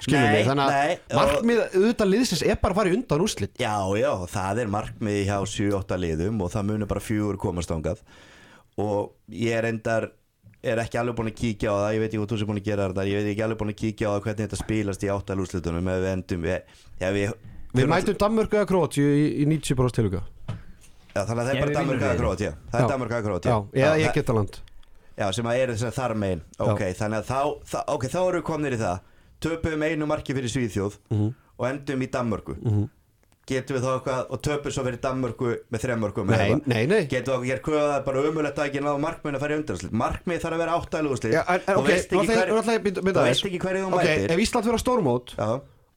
[0.09, 3.73] Nei, mig, þannig að markmið auðvitað liðsins er bara að fara í undan úslit Já,
[3.99, 8.01] já, það er markmiði hjá 7-8 liðum og það munir bara fjögur komast ángað
[8.79, 10.09] og ég er endar
[10.63, 12.61] er ekki alveg búin að kíkja á það ég veit ekki hvað þú sem búin
[12.61, 15.05] að gera þetta ég veit ekki alveg búin að kíkja á það hvernig þetta spilast
[15.05, 17.35] í áttalúslitunum ef við endum við, já, við,
[17.79, 20.23] við mætum Danmörku eða Króti í, í 90% tilhuga
[21.13, 22.51] já, þannig að það er bara Danmörk grót já.
[22.71, 22.89] það er.
[22.93, 24.59] Danmörk að grót já, eða það- ég geta land
[25.19, 26.41] Já, sem að er þess að þar megin.
[26.63, 28.99] Ok, þannig að þá, þá, ok, þá erum við komnir í það
[29.39, 31.33] Töpum einu marki fyrir Svíþjóð Mhm.
[31.59, 32.55] Og endum í Danmörku.
[33.49, 37.07] Getum við þá eitthvað Og töpum svo fyrir Danmörku með þrem mörgum nei, nei, nei.
[37.09, 39.57] Getum við okkur hér kvöða það bara umulett að ekki náðu markminn að fara í
[39.59, 39.91] undanúrslit.
[39.91, 42.79] Markmið þarf að vera áttæðluguslit Já, en, en, ok, nú ætla ég- nú ætla ég
[42.79, 43.41] að byrja- byrja Þú aðeins.
[43.41, 44.29] veist ekki hverju þú mætir.
[44.29, 45.27] ef Ísland fyrir að stórmót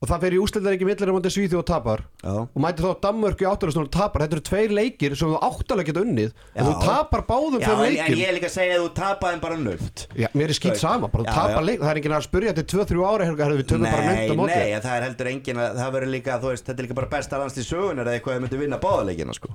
[0.02, 2.00] og það fyrir í úslitar ekki millir um hundi Svíþjóð og tapar.
[2.24, 2.32] Já.
[2.42, 4.24] Og mætir þá Danmörku í áttalústunum og tapar.
[4.24, 6.32] Þetta eru tveir leikir sem þú áttalega geta unnið.
[6.56, 6.66] En Já.
[6.66, 9.42] þú tapar báðum Já, fyrir en, en ég er líka að segja að þú tapaði
[9.44, 11.66] bara nönd Já, mér er skýt sama, bara þú Já, tapar já.
[11.70, 14.34] leik það er enginn að spurja til 2-3 ára hefur við tökum bara nönd á
[14.42, 14.56] móti.
[14.56, 17.12] nei, en það er heldur engin að það verður líka, veist, þetta er líka bara
[17.14, 19.54] besta landslið sögunar eða eitthvað að myndi vinna báðaleikina, sko.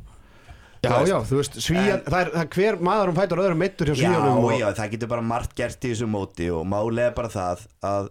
[0.78, 3.90] Já, já, þú veist, Svíjan, það, er, það er hver maður um fætur öðrum meittur
[3.90, 7.16] hjá Já, Svíjanum og, já, það getur bara margt gert í þessu móti og er
[7.18, 8.10] bara það að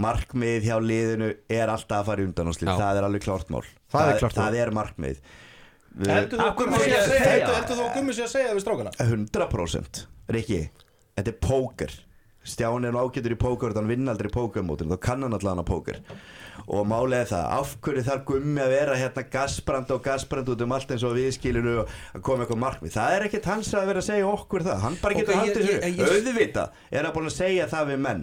[0.00, 2.76] markmið hjá liðinu er alltaf að fara í undanúslit, Já.
[2.80, 3.64] það er alveg klárt mál.
[3.94, 4.44] Það er klárt mál.
[4.44, 5.20] það er markmið.
[5.94, 6.56] Heldur þú að
[7.94, 8.90] Gummi sé að segja við strákana?
[8.98, 10.02] 100%
[10.34, 10.64] Rikki,
[11.14, 11.92] þetta er póker.
[12.44, 15.68] Stjáni er nú ágætur í póker þannig vinn aldrei pókermótin, þá kann hann allan að
[15.70, 16.00] póker.
[16.68, 20.64] Og málið er það, af hverju þarf gummi að vera hérna gasbrand og gasbrand út
[20.66, 23.72] um allt eins og við skilinu og að koma eitthvað markmið, það er ekkert hans
[23.74, 26.14] að vera að segja okkur það, hann bara getur Ok, okay, haldið ég- sér, ég-
[26.18, 28.22] auðvita er að búin að segja það við menn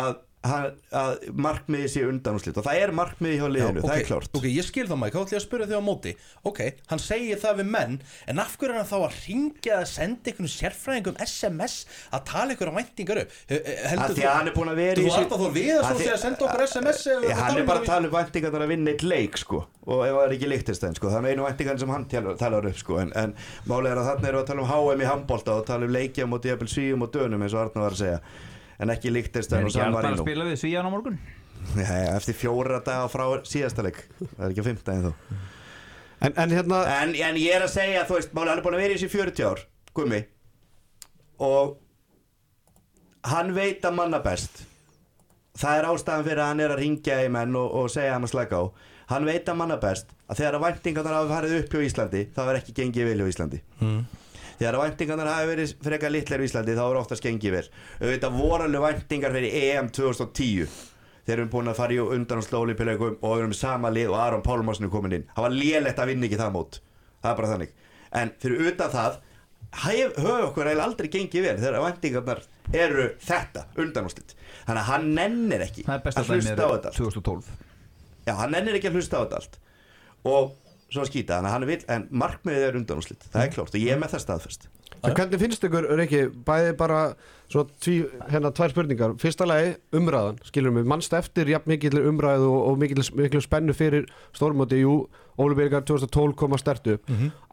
[0.00, 4.06] að, að, að markmiði sé undanúslit og það er markmiði hjá liðinu, það ok, er
[4.08, 4.30] klárt.
[4.38, 6.12] Ok, ég skil það Mike, þá ætlum ég að spyrja þig á móti.
[6.48, 7.96] Ok, hann segir það við menn
[8.30, 11.74] En af hverju er hann þá að ringja að senda einhvern sérfræðingum SMS
[12.08, 13.30] að tala einhverja væntingar upp?
[13.50, 16.00] Heldur því að hann er búin að vera í Þú þessu- Arnar Þór Viðarsson Af
[16.00, 18.06] því- sé að senda okkur SMS við Já, hann er um bara það að tala
[18.08, 19.58] um væntingarnar að vinna eitt leik sko.
[19.90, 21.06] Og ef það er ekki líktistæðin sko.
[21.10, 22.06] Þannig einu væntingarnar sem hann
[22.40, 22.98] talar, upp sko.
[23.00, 23.34] En, en
[23.68, 26.28] málið er að þarna við að tala um HM í handbólta og tala um leikja
[26.30, 26.56] mútið
[28.80, 30.24] og dönum eins og en ekki Er ekki San alltaf að Marino.
[30.24, 31.18] spila við Svíjan á morgun?
[31.76, 33.98] Nei, eftir fjóra daga frá síðasta leik.
[34.18, 35.12] Það er ekki að fymta en þó
[36.20, 38.76] en, en hérna en, en ég er að segja, þú veist, málið hann er búin
[38.76, 39.62] að vera í þessi 40 ár
[39.96, 40.20] Gummi.
[41.40, 41.76] Og
[43.30, 44.62] hann veit að manna best.
[45.60, 48.24] Það er ástæðan fyrir að hann er að ringja í menn og, og segja hann
[48.24, 48.64] að slaka á.
[49.10, 52.40] Hann veit að manna best að þegar að væntingarnar hafa farið upp hjá Íslandi þá
[52.46, 53.60] er ekki gengið vel hjá Íslandi.
[53.80, 54.04] Mm.
[54.60, 57.64] Þegar að væntingarnar hafi verið frekar litlar í Íslandi þá er oftast gengið vel.
[58.02, 62.58] Auðvitað voru alveg væntingar fyrir EM 2010 þegar við erum búin að fara í undanúrslit
[62.58, 65.26] Ólympíuleikum og við erum sama lið og Aron Pálmarsson er komin inn.
[65.36, 66.80] Það var lélegt að vinna ekki það mót.
[67.20, 67.74] Það er bara þannig.
[68.20, 69.18] En fyrir utan það
[69.70, 72.40] höfum okkur eiginlega aldrei gengið vel þegar væntingarnar
[72.74, 74.34] eru þetta undanúrslit.
[74.66, 76.98] Þannig að hann nennir ekki að hlusta á þetta allt.
[76.98, 77.52] 2012
[78.26, 79.60] Já, hann nennir ekki að hlusta á þetta allt.
[80.30, 80.50] Og
[80.90, 83.26] svo að skýta hann vil, en markmiðið er undanúrslit.
[83.30, 84.68] Það er klárt og ég er með það staðfest.
[85.00, 86.98] En hvernig finnst ykkur, Riki, bæði bara
[87.50, 89.14] svo tví, hérna tvær spurningar.
[89.22, 93.76] Fyrsta lagi, umræðan, skilur mig Manst eftir jafn mikill umræðu og, og mikill, mikill spennu
[93.76, 94.82] fyrir stórmóti?
[94.82, 95.06] Jú,
[95.40, 96.98] Ólubyrgar 2012 koma stertu.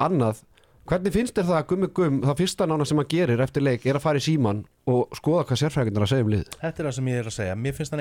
[0.04, 0.42] Annað,
[0.90, 3.86] hvernig finnst þér það að gummi gum Það fyrsta nána sem hann gerir eftir leik
[3.88, 6.88] er að fara í síman og skoða hvað sérfræðingar að segja um lið Þetta er
[6.88, 7.58] það sem ég er að segja.
[7.64, 7.96] Mér finnst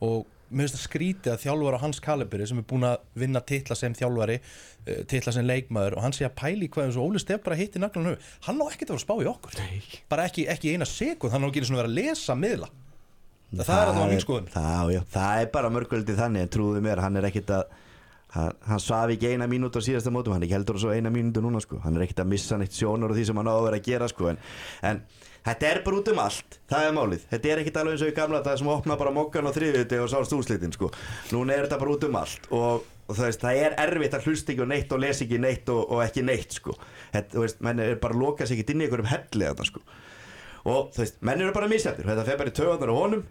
[0.00, 2.86] hann að og mér finnst það skrítið að þjálfari á hans kalibri sem er búin
[2.86, 6.86] að vinna titla sem þjálfari uh, titla sem leikmaður og hann sé að pæli hvað
[6.86, 9.14] eins og Óli Stef bara hitti naglan höfu hann á ekkert að vera að spá
[9.16, 9.80] í okkur Nei.
[10.12, 13.80] bara ekki, ekki eina sekund, hann á ekki að vera að lesa miðla það, það
[13.80, 17.28] er alltaf mín skoðun það, já, það er bara mörgvöldið þannig trúðu mér, hann er
[17.30, 17.66] ekkit að
[18.36, 21.10] hann, hann svaf ekki eina mínútu á síðasta mótum hann er ekki heldur svo eina
[21.10, 21.80] mínútu núna sko.
[21.82, 23.88] hann er ekkit að missa neitt sjónur og því sem hann á að vera að
[23.90, 24.30] gera sko.
[24.30, 24.40] en,
[24.86, 25.02] en
[25.46, 28.12] þetta er bara út um allt það er málið, þetta er ekkit alveg eins og
[28.12, 30.90] í gamla það sem opna bara mokkan og þriðuti og sást úrslitin sko.
[31.30, 34.26] núna er þetta bara út um allt og og það, veist, það er erfitt að
[34.26, 36.74] hlusta ekki og neitt og lesa ekki neitt og, og ekki neitt sko.
[37.14, 39.82] þetta, veist, menn er bara að loka sig ekki inn í einhverjum helli þarna sko.
[40.66, 43.26] og þú veist, menn eru bara misjættir þetta fer bara í töðunar á honum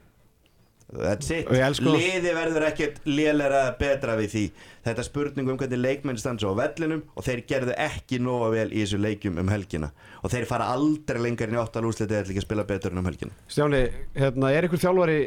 [0.94, 1.48] That's it,
[1.82, 4.44] liði verður ekkert lélera betra við því.
[4.86, 8.68] Þetta er spurning um hvernig leikmenn stansa á vellinum og þeir gerðu ekki nóga vel
[8.70, 9.90] í þessu leikjum um helgina.
[10.22, 13.02] Og þeir fara aldrei lengar inn í áttal úrslitið eða ekki að spila betur en
[13.02, 13.34] um helgina.
[13.50, 13.82] Stjáni,
[14.14, 15.20] hérna, er ykkur þjálfari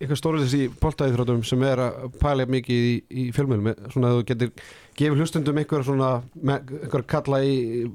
[0.00, 4.28] ykkur stórlega í boltaðýþrótum sem er að pæla mikið í, í fjölmjölum svona að þú
[4.30, 4.52] getur
[5.00, 6.08] gefið hlustundum ykkur svona,
[6.44, 7.54] með, ykkur kalla í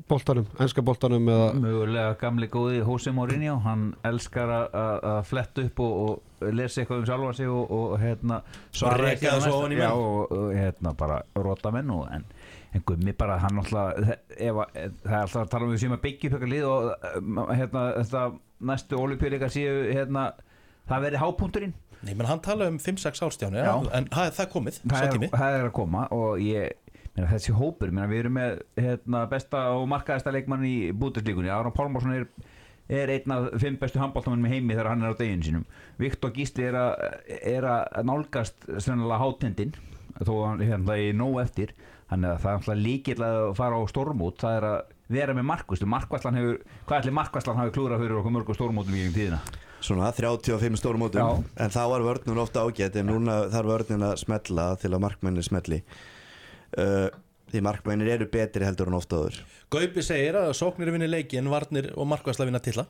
[0.09, 5.65] boltanum, enska boltanum eða Mögulega gamli góði Jose Mourinho hann elskar að- að að fletta
[5.67, 5.99] upp og,
[6.41, 8.41] og lesa eitthvað um sjálfa sig og, og hérna
[8.73, 10.01] svara ekki á það svo ofan í Já, menn.
[10.01, 12.25] og, og hérna bara rota menn og, en,
[12.75, 15.95] en gummi bara hann alltaf ef, að- það er alltaf að tala um við sem
[15.95, 18.25] að byggja upp eitthvað lið og um, hérna þetta
[18.71, 20.29] næstu olimpíuleika séu hérna
[20.89, 21.73] það verði hápunkturinn
[22.05, 23.71] Nei, menn hann tala um 5-6 árstjáni Já.
[23.97, 26.73] en það, það er komið, það er, tími það er að koma og ég
[27.15, 31.73] meina, þessi hópur, meina, við erum með hérna, besta og markaðasta leikmann í bútislíkunni, Aron
[31.75, 32.27] Pálmarsson er,
[32.89, 35.65] er einn af fimm bestu handbóltamennum í heimi þegar hann er á deginu sínum.
[35.97, 39.73] Viktor Gísli er, að- er að nálgast sennilega hátendin
[40.21, 41.73] þó að hann er hérna í nóg eftir.
[42.05, 45.85] Þannig að það er líkill að fara á stormút það er að vera með markvist
[45.89, 49.39] markvæslan hefur, hvað ætli markvæslan hafi klúrað fyrir okkur mörgum stormútum í gegnum tíðina?
[49.85, 51.43] Svona 35 stórum mótum Já.
[51.65, 55.45] en þá var vörnun ofta ágætt en núna þarf vörnun að smetla til að markmennir
[55.45, 55.81] smetli
[56.81, 57.07] uh,
[57.51, 59.39] því markmennir eru betri heldur en ofta áður.
[59.73, 62.87] Gaupi segir að sóknir vinni leiki en varnir og markvæsla vinna tilla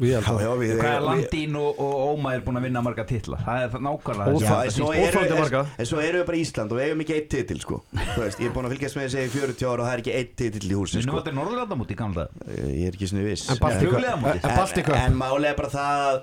[0.00, 2.80] ég held að já, við, hvað er Landín og, og Óma er búin að vinna
[2.84, 3.36] marga titla?
[3.44, 3.82] Það er það.
[3.84, 7.80] Nákvæmlega Já, en svo eru, við bara Ísland og við eigum ekki eitt titil sko.
[7.92, 10.14] Veist, ég er búin að fylgjast með þessi í 40 ára og það er ekki
[10.16, 11.20] eitt titil í húsi Við nú sko.
[11.20, 13.48] þetta er Norðurlandamóti í gamla dag ég er ekki svona viss.
[13.52, 16.22] En en en, en málega bara það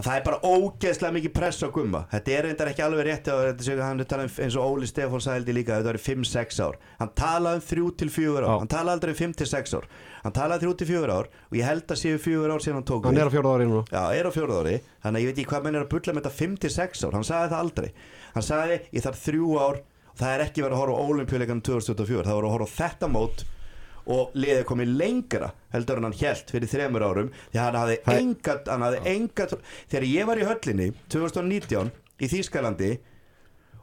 [0.00, 3.06] að, að það er bara ógeðslega mikið press á gumma þetta er reyndar ekki alveg
[3.06, 6.78] rétt hann er talað um eins og Óli Stefán sagði líka þetta var 5-6 ár.
[7.00, 8.58] Hann talaði um 3-4 ár.
[8.62, 9.88] Hann talaði aldrei um 5-6 ár.
[10.24, 13.20] Hann talaði 3-4 ár og ég held að séu 4 ár síðan hann tók hann
[13.20, 13.84] er á fjóraða ári núna.
[13.90, 14.74] Já, er á fjórða ári.
[15.04, 17.16] Þannig að ég veit ekki hvað menn er að bulla með þetta 5-6 ár.
[17.18, 17.88] Hann sagði það aldrei.
[18.34, 21.64] Hann sagði ég þarf þrjú ár og það er ekki verið að horfa á olimpíuleikanum
[21.64, 23.44] 2024 Það voru að horfa á þetta mót
[24.06, 28.68] og liðið komið lengra heldur hann hjælt fyrir þremur árum því hann hafði Það- engat,
[28.72, 29.54] hann hafði engat
[29.90, 32.98] þegar ég var í höllinni 2019 í Þýskalandi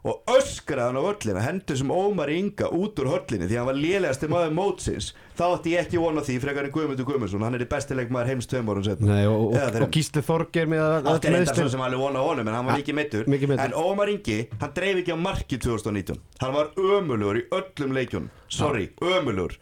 [0.08, 3.74] og öskraði hann á höllina hendur sem Ómar Inga út úr höllinni því hann var
[3.76, 7.42] lélegasti maður mótsins þá átti ég ekki vona því frekar en Guðmundur Guðmundsson.
[7.42, 10.70] Hann er í bestileik maður heims tveim árum setna Nei, og, og, og Gísli Þorger
[10.70, 11.58] með öll átti reyndar meiðslin.
[11.66, 13.26] svo sem alveg vona á honum en hann var mikið meiddur.
[13.66, 18.30] en Ómar Ingi, hann dreif ekki á marki 2019 hann var ömulugur í öllum leikjum
[18.48, 19.58] sorry, ömulugur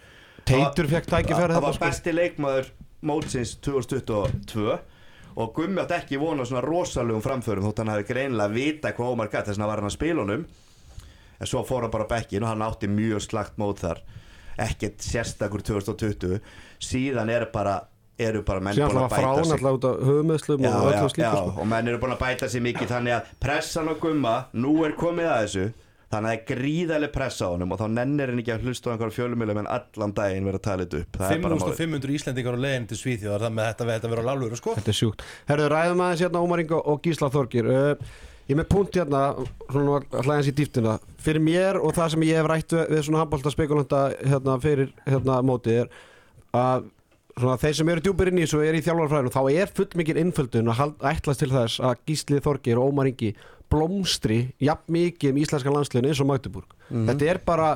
[0.47, 1.85] Teitur fekk tækifæri það var sko.
[1.89, 2.69] besti leikmaður
[3.07, 4.77] mótsins 2022
[5.37, 9.29] og Gummi átti ekki vona svona rosalegum framförum þótt hann hafi greinilega vita hvað Ómar
[9.33, 10.47] gætt þess vegna var hann að spila honum.
[11.37, 14.01] En svo fór hann bara bekkin og hann átti mjög slagt mót þar.
[14.57, 16.39] Ekkert sérstakur 2020
[16.81, 17.75] síðan er bara
[18.19, 19.61] eru bara menn búin að bæta sig.
[20.65, 21.61] já, og já, já, sko.
[21.61, 24.97] Og menn eru búin að bæta sér mikið þannig að pressan á gumma, nú er
[24.97, 25.67] komið að þessu
[26.13, 28.89] þannig að það er gríðarlega pressa á honum og þá nennir hann ekki að hlusta
[28.89, 31.81] á einhverjum fjölumilum en allan daginn vera að tala þetta upp það er bara málið
[31.81, 34.77] 5500 Íslendingar á leiðin til Svíþjóðar það með þetta, verður á lálur sko.
[34.79, 35.27] Þetta er sjúkt.
[35.51, 37.71] Herðu, ræðum aðeins hérna Ómar Inga og Gísla Þorgir.
[37.71, 38.17] Uh,
[38.47, 39.23] ég er með punkt hérna,
[39.71, 40.99] svona eins í dýftina.
[41.27, 45.41] Fyrir mér og það sem ég hef rætt við, svona handbólta spekulanta hérna fyrir hérna
[45.47, 45.97] mótið er
[46.57, 46.93] að
[47.37, 50.17] svona þeir sem eru djúpir inn í þessu eru í þjálfarfræðinu þá er full mikil
[50.23, 53.35] innföldun að ætlast til þess að Gísli Þorgir og Ómar Ingi
[53.73, 56.77] blómstri jafn mikið um íslenska landsliðinu eins og Magdeburg.
[56.91, 57.71] Þetta er bara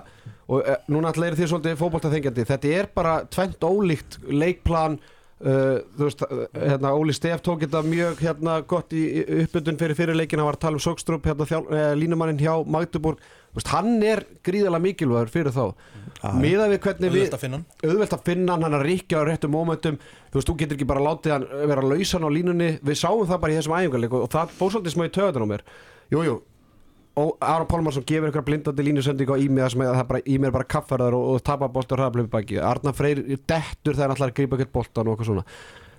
[0.50, 4.98] og uh, núna allir þið svolítið fótbolta þengjandi þetta er bara tvent ólíkt leikplan
[5.40, 9.07] Uh, þú veist, uh, hérna, Óli Stef tók þetta mjög hérna, gott í
[9.46, 13.22] uppbytun fyrir fyrirleikin, hann var að tala um Sogstrup hérna, uh, línumannin hjá Magdeburg.
[13.57, 15.72] Veist, hann er gríðalega mikilvægur fyrir þá.
[16.37, 17.38] Miða við hvernig við Auðvelt
[18.14, 18.66] að finna hann.
[18.66, 19.96] hann, að ríkja á réttum momentum
[20.31, 23.40] þú veist, þú getur ekki bara látið hann vera lausan á línunni, við sáum það
[23.40, 25.64] bara í þessum æfingarleik og, það fór svolítið smá í töðan á mér.
[26.12, 26.37] Jú, jú,
[27.21, 30.55] og Aron Pálmarsson gefur ykkur blindandi línusending á ími það sem það bara, ími er
[30.57, 32.59] bara kaffarðar og, og tapar bolta og hraðablöfi baki.
[32.73, 35.45] Arna Freyr dettur þegar hann ætlar að grípa ekkert boltan og eitthvað svona.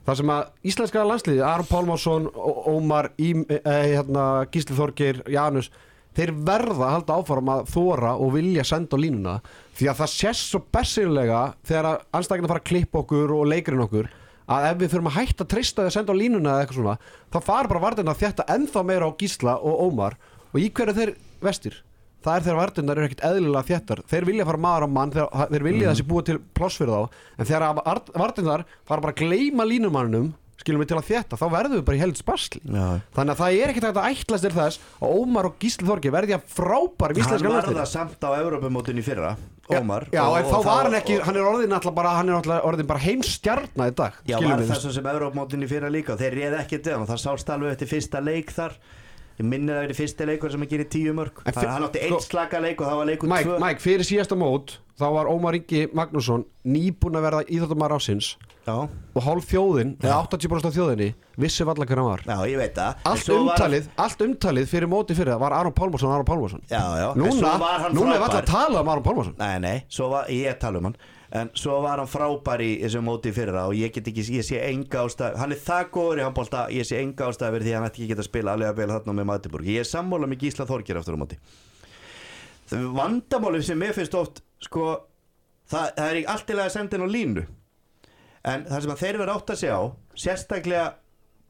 [0.02, 3.62] Það sem að íslenska landsliði Aron Pálmarsson, Ó- Ómar Ím, eh,
[3.94, 5.70] hérna, Gísli Þorgir, Janus
[6.18, 9.36] þeir verða að halda áfram að þóra og vilja senda á línuna
[9.80, 13.86] því að það sést svo bessilega þegar að anstakina fara að klippa okkur og leikurinn
[13.86, 14.10] okkur
[14.52, 16.80] að ef við fyrir að hætta að treysta því að senda á línuna eða eitthvað
[16.82, 16.98] svona
[17.32, 20.18] þá fara bara vartina að þetta ennþá meira á Gísla og Ómar
[20.52, 21.80] og í hverju þeir vestir?
[22.22, 24.02] Það er þegar vartinnar eru ekkert eðlilega þéttar.
[24.12, 27.24] Þeir vilja fara maður á mann, þeir, þeir vilja þessi búa til pláss fyrir þá.
[27.42, 27.82] En þegar
[28.22, 30.28] vartinnar fara bara að gleyma línumanninum
[30.62, 32.86] skilum við til að þétta, þá verðum við bara í held spasli Já.
[33.16, 36.36] þannig að það er ekkert að ætlast til þess að Ómar og Gísli Þorgi verði
[36.38, 39.32] að frábær Hann var það samt á Evrópumótinu í fyrra
[39.72, 42.14] Ómar Já, og- en og þá var hann og- ekki, hann er orðin alltaf bara,
[42.22, 46.38] er bara heimstjarna í dag, Já, var það sem Evrópumótinu í fyrra líka og þeir
[46.38, 48.78] réði ekki og það sást alveg eftir fyrsta leik þar
[49.42, 51.74] Ég minnir að það er fyrsta leikur sem að gera tíu mörg En Þannig að
[51.74, 53.60] hann átti sko- einn slaka leik og það var leikur Mike, tvö.
[53.66, 58.76] Mike, fyrir síðasta mót þá var Ómar Ingi Magnússon nýbúin að verða íþjóttumar ásins Já,
[58.86, 61.08] og hálf þjóðin, eða 80% af þjóðinni
[61.42, 62.22] vissi valla hver hann var.
[62.30, 63.00] Já, ég veit það.
[63.10, 66.62] Allt svo var- umtalið, allt umtalið fyrir móti fyrir það var Aron Pálmarsson, Aron Pálmarsson.
[66.70, 67.56] Já, já, núna,
[67.98, 69.34] núna er valla að tala um Aron Pálmarsson.
[69.42, 70.96] Nei, nei, svo var, ég tala um hann
[71.32, 74.44] En svo var hann frábær í þessu móti fyrir það og ég get ekki, ég
[74.44, 77.76] sé enga ástæð Hann er það góður í handbólta, ég sé enga ástæð fyrir því
[77.78, 79.70] hann ætti ekki geta að spila alveg að bila þarna með Magdeburg.
[79.72, 81.40] Ég er sammála með Gísla Þorgir aftur á móti.
[82.72, 84.90] Það vandamálið sem mér finnst oft, sko
[85.72, 87.44] Það, það er allt í lagi að senda inn á línu.
[88.52, 89.84] En það sem þeir verða átt að segja á
[90.20, 90.86] Sérstaklega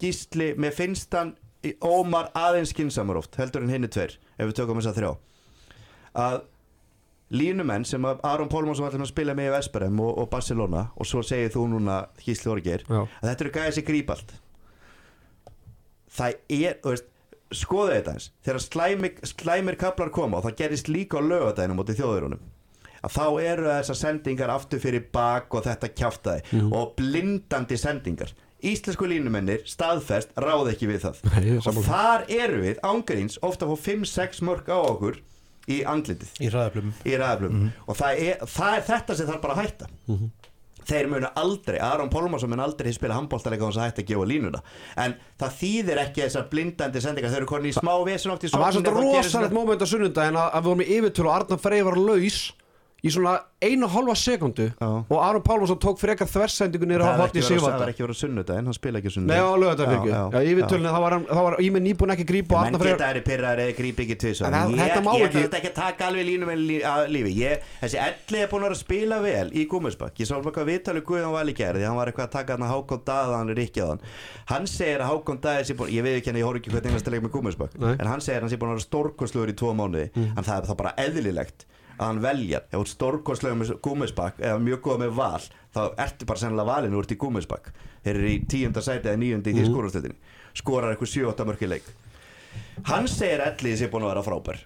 [0.01, 4.57] Gísli, mér finnst hann í Ómar aðeins skinsamur oft Heldur en hinni tveir, ef við
[4.59, 5.11] tökum þess að þrjá.
[6.21, 6.37] Að
[7.31, 11.21] línumenn sem Aron Pólmansson var að spila með í Vesperem og, og Barcelona og svo
[11.23, 13.01] segir þú núna Gísli Orgeir Já.
[13.07, 14.33] að þetta eru gæði sem gríp allt.
[16.11, 17.07] Það er, veist
[17.55, 21.97] skoðu þetta eins, þegar slæmir, slæmir kaplar koma og það gerist líka á lögadaginu mútið
[22.01, 22.43] þjóðurunum
[23.01, 26.73] að þá eru þessar sendingar aftur fyrir bak og þetta kjaftaði Mhm.
[26.77, 28.29] og blindandi sendingar.
[28.61, 31.21] Íslensku línumennir staðfest ráð ekki við það.
[31.33, 35.17] Nei, og þar eru við ángríns ofta fá 5-6 mörg á okkur
[35.71, 36.35] í andlitið.
[36.41, 39.91] Í hraðaplum í ræðaflum og það er, það er þetta sem þarf bara að hætta.
[40.91, 44.23] Þeir munu aldrei, Aron Pálmarsson mun aldrei spila handbóltalega og þess að hætta að gefa
[44.31, 44.61] línuna.
[44.97, 48.15] En það þýðir ekki þessar blindandi sendingar þeir eru konið í smá í
[48.49, 51.61] það var gerist rosalegt móment á sunnundaginn að, að við vorum í yfirtölu og Arnar
[51.61, 52.39] Frey var laus
[53.01, 54.67] í svona einu og halva sekundu
[55.09, 58.13] og Aron Pálmarsson tók frekar þversendingu niður á það hotni að- það er ekki verið
[58.13, 59.09] að sunnudaginn, hann spila ekki
[60.51, 61.13] yfirtölunni þá var,
[61.65, 64.77] Íminn nýbúin ekki grípa og menn geta þeirri pyrraðir eða grípi ekki tvis En ég,
[64.77, 67.31] það- ég ekki- að taka alveg línum en lí, að lífi.
[67.41, 71.03] Ég, þessi elli er búin að að spila vel í Gúmusbakk ég sá eitthvað viðtalið
[71.09, 73.81] Guðjón Vali gerði hann var eitthvað að taka hann að Hákon Daða hann er ekki
[73.81, 74.01] á hann.
[74.45, 75.41] Hann segir að Hákon
[75.77, 76.29] búin ég veit ekki
[82.01, 85.01] að hann að er að veljar, ef þú ert stórkostlugur með Gúmusbakk eða mjög góð
[85.03, 89.11] með val þá ertu bara sennilega valinu úr í Gúmusbakk þeir eru í tíunda sæti
[89.11, 91.87] eða níundi í því skórastöldinni skorar eitthvað 7-8 mörki leik.
[92.89, 94.61] Hann segir ellið sé búin að vera frábær.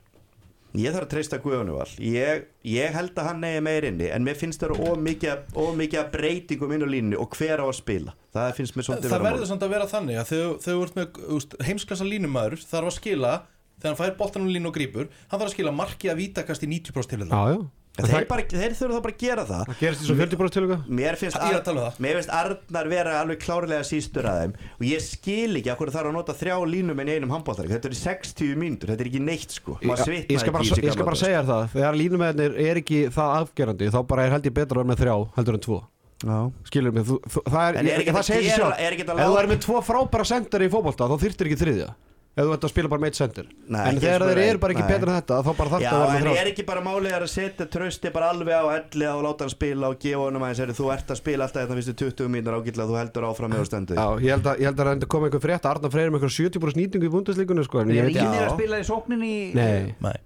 [0.76, 1.88] Ég þarf að treysta Guðjónu val.
[2.04, 5.44] Ég, ég held að hann eigi meir inni en mér finnst það vera of mikið,
[5.64, 8.16] of mikið af breytingum inn á línu og hver á að spila.
[8.36, 12.66] Það finnst mér svolítið verður að vera þannig að þegar þú ert með heimsklassa línumæður
[12.66, 13.34] þarf að skila
[13.80, 16.72] þegar hann fær boltanum línu og grípur hann þarf að skila marki að vítakast í
[16.72, 17.58] 90% til Já, þetta já
[17.96, 18.26] þeir, það...
[18.28, 19.62] bara, þeir þurfa þá bara að gera það.
[19.70, 22.00] Það gerist í svo 40% tilöka Mér finnst, Ég er að tala um það.
[22.04, 24.56] mér finnst Arnar vera alveg klárlega sístur að þeim.
[24.76, 27.92] Og ég skil ekki að hverju þarf að nota þrjá línumenn í einum handbóltarik þetta
[27.92, 29.78] eru 60 mínútur, þetta er ekki neitt sko.
[29.80, 31.68] Ég, ég, svitnar skal bara, ekki ég skal bara segja það.
[31.76, 35.04] Þegar línumennir er ekki það afgerandi þá bara er held ég betra að vera með
[35.06, 35.84] þrjá heldur en tvo.
[36.26, 36.38] Já.
[36.66, 39.18] Skilur mig, þú, þú, það er, En er ég, það að segir sér er Ef
[39.20, 41.90] þú er með tvo frábæra sendari í fótbolta þá þyrftir ekki þriðja
[42.36, 44.48] Ef þú ert að spila bara með eitt sendir En þegar þeir er.
[44.52, 44.90] eru bara ekki Nei.
[44.92, 46.66] betra en þetta þá bara þarf Já, það að vera en með er þrjá ekki
[46.68, 49.96] bara málið er að setja trösti bara alveg á elli og láta hann spila og
[50.04, 53.24] gefa honum aðeins, þú ert að spila alltaf þetta fyrstu 20 mínútur ágætlega, þú heldur
[53.30, 55.66] áfram með á stendu Já, ég held að, ég held að það koma einhver frétt
[55.72, 58.44] Arnar Freyr með einhver 70% nýtingu í búndeslíkunni sko, en ég Er veit ekki ekki
[58.44, 60.20] að spila í sókninni í Nei, Nei.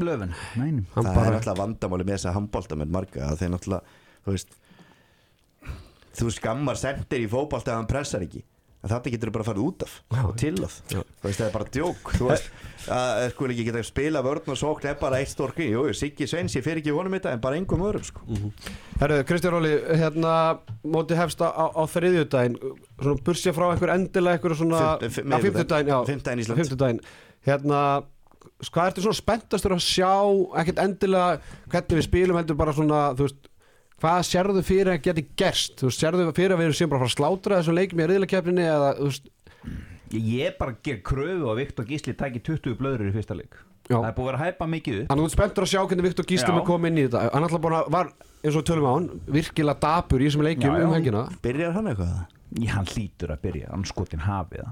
[0.00, 0.32] löfun?
[0.56, 2.96] Nei, hann Það er náttúrulega vandamáli með þess að handbóltamenn
[8.80, 9.94] að þú þú en þetta getur bara að fara út af.
[10.24, 10.74] Og til af.
[10.88, 12.12] Þú veist það er bara djók.
[12.16, 12.46] Þú veist
[12.96, 16.26] að sko ekki geta að spila vörn og sókn er bara eitt gríð, jú, Siggi
[16.30, 18.24] Sveins ég fyrir ekki honum þetta en bara engum öðrum sko.
[19.02, 20.32] Herru, Kristján Róli, hérna
[20.84, 22.56] móti hefst á, á þriðjudaginn.
[23.02, 25.98] Svona bursja frá einhver endilega einhver svona Fimm- fimm- á fimmtudaginn, já.
[26.08, 26.62] Fimmtudaginn Ísland.
[26.62, 27.00] fimmtudaginn.
[27.44, 27.82] Hérna,
[28.72, 30.12] hvað ertu svona spenntastur að sjá?
[30.64, 33.49] Ekkert endilega hvernig við spilum heldur bara svona, þú veist
[34.00, 35.76] hvað sérðu fyrir að geti gerst?
[35.80, 38.02] Þú veist, sérðu fyrir að við erum sem bara að fara að slátra þessum leikum
[38.02, 39.30] í riðlakeppninni eða, þú veist,
[40.10, 43.54] Ég er bara að gera kröfu og Viktor Gísli tæki 20 blöður í fyrsta leik.
[43.86, 43.94] Já.
[43.94, 45.06] Það er búið að vera að hæpa mikið upp.
[45.10, 47.22] Þannig að þú spenntur að sjá hvernig Viktor Gísli með koma inn í þetta.
[47.30, 48.10] Hann alltaf bara var,
[48.42, 50.70] eins og tölum á hann virkilega dapur í þessum já.
[50.74, 51.24] um helgina.
[51.46, 52.20] Byrjar hann eitthvað?
[52.58, 54.70] Já, hann hlýtur að byrja, hann skotin hafið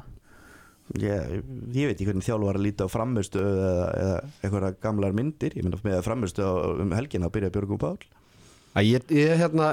[0.96, 1.42] ég,
[1.76, 5.56] ég veit ekki hvernig þjálfur var að líta á frammestu eða, eða eitthvað gamlar myndir.
[5.58, 6.46] Ég myndi með frammestu
[6.82, 7.98] um helgina að byrja Björgum Pál
[8.78, 9.72] að ég, ég hérna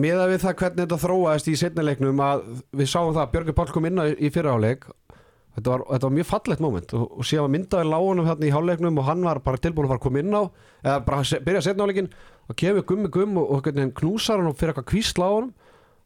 [0.00, 3.72] miða við það hvernig þetta þróaðist í setnileiknum að við sáum það að Björgur Pál
[3.74, 4.86] kom inn í fyrraháleik
[5.54, 6.94] þetta var, þetta var mjög fallegt moment.
[6.98, 10.00] Og, og síðan myndaði lágunum hérna í háleiknum og hann var bara tilbúin að fara
[10.00, 10.42] að koma inn á
[10.82, 12.08] eða bara se- byrja setniháleikin
[12.50, 15.52] og kemur gummi gumm og, og hvernig knúsar hann og fyrir eitthvað kvísla á honum.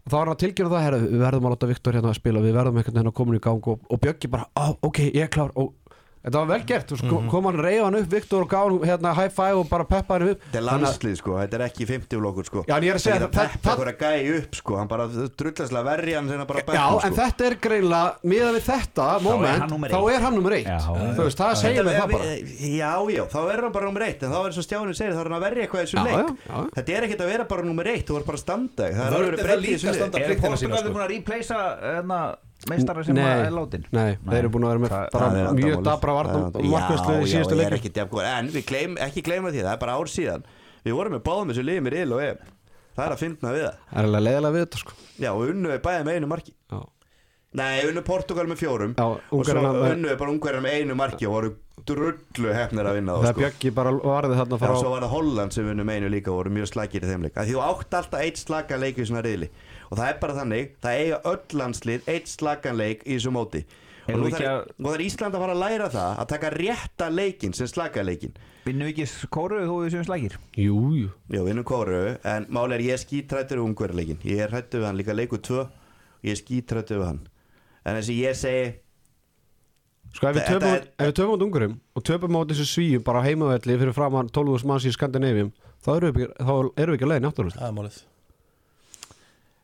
[0.05, 2.19] Og þá er hann að tilgjöra það herra, við verðum að láta Viktor hérna að
[2.21, 3.67] spila við verðum einhvern veginn að koma í gang.
[3.73, 5.57] Og, og Bjöggi bara, á, ok, ég er klár.
[5.57, 5.88] Og
[6.29, 7.29] þetta var vel gert, mm -hmm.
[7.33, 10.19] kom hann reyða hann upp Viktor og gaf hann hérna high five og bara peppa
[10.19, 10.41] hann upp.
[10.45, 12.65] Þetta er landslið sko, þetta er ekki 50 flokkur sko.
[12.69, 13.31] Já, en ég er að segja það
[13.63, 16.65] það- er að gæja upp sko Hann bara drullaslega verri hann sem að bara Já,
[16.67, 17.21] bekknum, en sko.
[17.23, 20.67] þetta er greinlega miðað við þetta moment, hann þá er hann nummer eitt.
[20.67, 20.79] Já,
[21.17, 22.25] þú veist, það segir mig það bara.
[22.79, 25.13] Já, já, þá er hann bara nummer eitt En þá er eins og Stjáni segir,
[25.15, 26.17] þá er hann að verja eitthvað í þessum Já, leik.
[26.19, 26.69] já, já.
[26.77, 28.39] Þetta er ekkert að vera bara nummer eitt, þú er bara
[31.99, 33.25] að Það það í meistara sem Nei.
[33.49, 33.87] er látin?
[33.97, 36.71] Nei, þeir eru búin að vera með Það- Það er mjög dabra Það vandamálið.
[36.75, 39.97] markværslu í Já, síðustu já, leikum En við gleym, ekki gleyma því, það er bara
[39.99, 40.47] ár síðan.
[40.85, 42.37] Við vorum með báðum þessu liðið með il og em.
[42.99, 43.75] Það er að finna við það.
[43.89, 44.93] Það er alveg leiðilega við þetta sko.
[45.19, 46.53] Já, og unnu er bæðið með einu marki.
[46.73, 46.81] Já,
[47.59, 48.91] Nei, unnu Portugal með fjórum.
[48.99, 51.53] Já, Og svo unnu er bara ungverjar með einu marki Og voru
[51.89, 53.41] drullu hefnir að vinna þá, það sko.
[53.41, 56.29] Bjöggi bara varði þarna Já, frá svo var það Holland sem unnu með einu líka
[56.29, 57.39] og voru mjög slagir í þeim leik.
[57.39, 59.49] Því þú átt alltaf eitt slagan leik í svona riðli
[59.91, 63.65] Og það er bara þannig, það eiga öll landslið eitt slagan leik í þessu móti.
[64.09, 67.53] Og nú þarf að- þarf Ísland að fara að læra það Að taka rétta leikin
[67.53, 68.33] sem slaga leikin
[68.65, 70.37] Vinnum við ekki kóruðu þó við séum slækir?
[70.57, 71.11] Jú, jú.
[71.29, 74.87] Já, vinnum kóru, en máli er ég er skítrættur við ungverðarleikin, ég er hrættur við
[74.89, 77.21] hann líka leikur 2 og ég er skítrættur við hann.
[77.85, 78.75] En þess að ég segi
[80.17, 84.31] Sko ef við töpum út ungurum og töpum út þessu svíum bara heimavelli fyrir framann
[84.33, 85.51] 12.000 manns í Skandinavíum
[85.85, 87.99] þá erum við, ekki- þá erum við ekki að leiðin náttúrulega Það er málið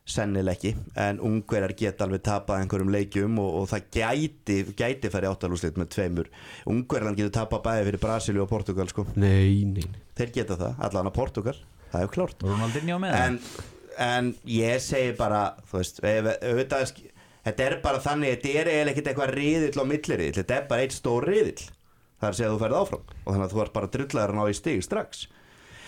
[0.05, 5.29] sennileg ekki, en ungverðar geta alveg tapað einhverjum leikjum og, og það gæti, gæti færi
[5.29, 6.29] áttalúslit með tveimur.
[6.69, 10.03] Ungverðan getur tapað bæði fyrir Brasilíu og Portugal sko, Nei, nei, nei.
[10.19, 11.55] Þeir geta það, allan að Portugal
[11.91, 12.45] það er klárt.
[12.45, 13.39] Ronaldinho með en,
[14.05, 15.41] en ég segi bara
[15.71, 16.93] þú veist, ef, auðvitað
[17.45, 20.85] þetta er bara þannig, þetta er eiginlega ekkert eitthvað riðill og milliriðill, þetta er bara
[20.85, 21.65] eitt stór riðill.
[22.25, 24.53] Segja að þú ferð áfram og þannig að þú ert bara drullar að ná í
[24.57, 25.25] stig strax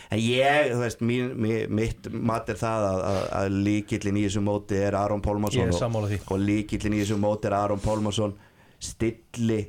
[0.08, 1.32] en ég, þú veist, mín,
[1.76, 6.14] mitt mat er það að, að, að líkillin í þessu móti er Aron er og,
[6.32, 8.36] og líkillin í þessu móti er Aron Pálmarsson.
[8.78, 9.62] Stilli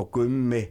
[0.00, 0.62] og gummi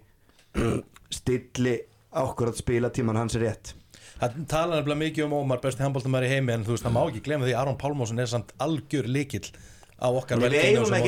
[1.19, 1.75] stilli
[2.09, 3.73] ákvörðat spilatíman hans er rétt.
[4.19, 7.03] Það tala nefnilega mikið um Ómar besti handbóltumar í heimi en þú veist, það má
[7.05, 9.45] ekki glemma því að Aron Pálmásson er samt algjör líkill
[9.99, 10.59] á okkar móti.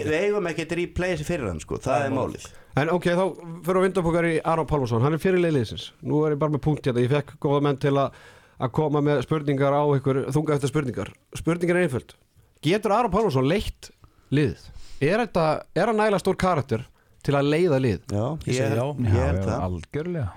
[0.06, 2.48] við eigum ekki að replaya þessi fyrir hann sko, það er málið
[2.80, 3.24] En ok, þá
[3.66, 5.02] fyrir að vinda upp okkar í Aron Pálmarsson.
[5.04, 7.02] Hann er fyrir leiðliðsins Nú er ég bara með punkt hérna.
[7.04, 8.14] Ég fekk góða menn til að
[8.62, 11.10] að koma með spurningar á ykkur þunga eftir spurningar.
[11.36, 12.12] Spurningar er einföld.
[12.62, 13.90] Getur Aron Pálmarsson leitt
[14.32, 14.68] liðið?
[15.02, 16.84] Er, þetta, er hann nægilega stór karakter
[17.26, 18.04] til að leiða lið?
[18.14, 18.86] Já, Ég segi já.
[19.02, 19.64] ég er það.
[19.66, 20.28] algjörlega.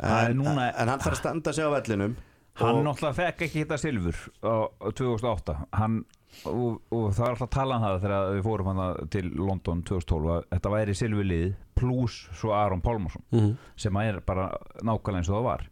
[0.00, 2.16] Það er en, núna- en hann þarf að standa sig á vellinum.
[2.58, 4.54] Hann náttúrulega fekk ekki hitta silfur á
[4.96, 6.00] 2008 hann,
[6.46, 9.82] og, og það er alltaf að tala um það þegar við fórum hann til London
[9.82, 11.48] 2012 að þetta væri silfurlið
[11.78, 13.56] pluss svo Aron Pálmarsson Mhm.
[13.76, 14.50] sem er bara
[14.82, 15.66] nákvæmlega eins og það var.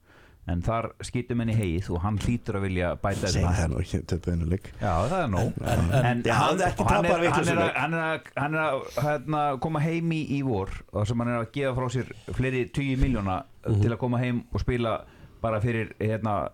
[0.48, 3.98] En þar skýtum henni heið og hann hlýtur að vilja bæta þetta það nú ekki
[4.06, 7.48] töpu einu leik Já, það er nóg En- en- Já, hann er hann er, hann
[7.48, 11.06] er, að, hann er, að, hann er að hérna, koma heim í, í vor og
[11.10, 14.60] sem hann er að gefa frá sér fleiri 20 miljóna til að koma heim og
[14.62, 15.00] spila
[15.42, 16.48] bara fyrir hérna,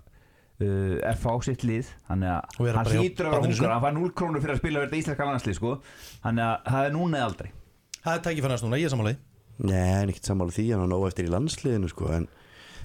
[0.62, 3.68] uh, FH sitt lið hann hlýtur að vera sínu.
[3.68, 5.74] hann fær 0 krónur fyrir að spila fyrir þetta íslenska landslið sko.
[6.22, 7.50] þannig að það er núna eða aldrei
[8.02, 10.82] Það er tækifærnast núna, ég er sammála því Nei, hann er ekkert sammála því hann
[10.82, 12.24] er nóg eftir í landsliðinu sko, en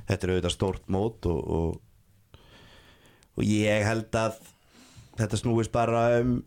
[0.10, 2.44] þetta er auðvitað stórt mót og, og,
[3.38, 4.38] og ég held að
[5.18, 6.38] þetta snúist bara um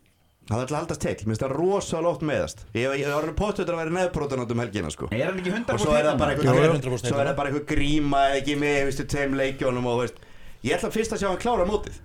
[0.49, 3.79] það ætla að haldast til, minnst það rosalega oft meðast ég, ég var potið að
[3.81, 5.09] vera nefnbrotan át um helgina sko.
[5.13, 7.51] er hann ekki 100% og svo er það bara eitthvað, 100% svo er það bara
[7.51, 10.19] eitthvað gríma eða ekki með, veistu, tveim leikjónum og veist,
[10.65, 11.99] ég ætla fyrst að sjá hann klára mótið.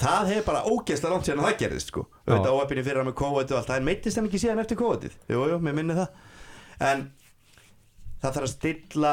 [0.00, 3.18] Það hefur bara ógeðslega langt síðan að það gerðist sko, auðvitað óöppinni fyrir hann með
[3.20, 6.14] COVID og allt, það meittist hann ekki síðan eftir COVID jú, jú, mér minni það.
[6.80, 7.02] En
[8.22, 9.12] það þarf að stilla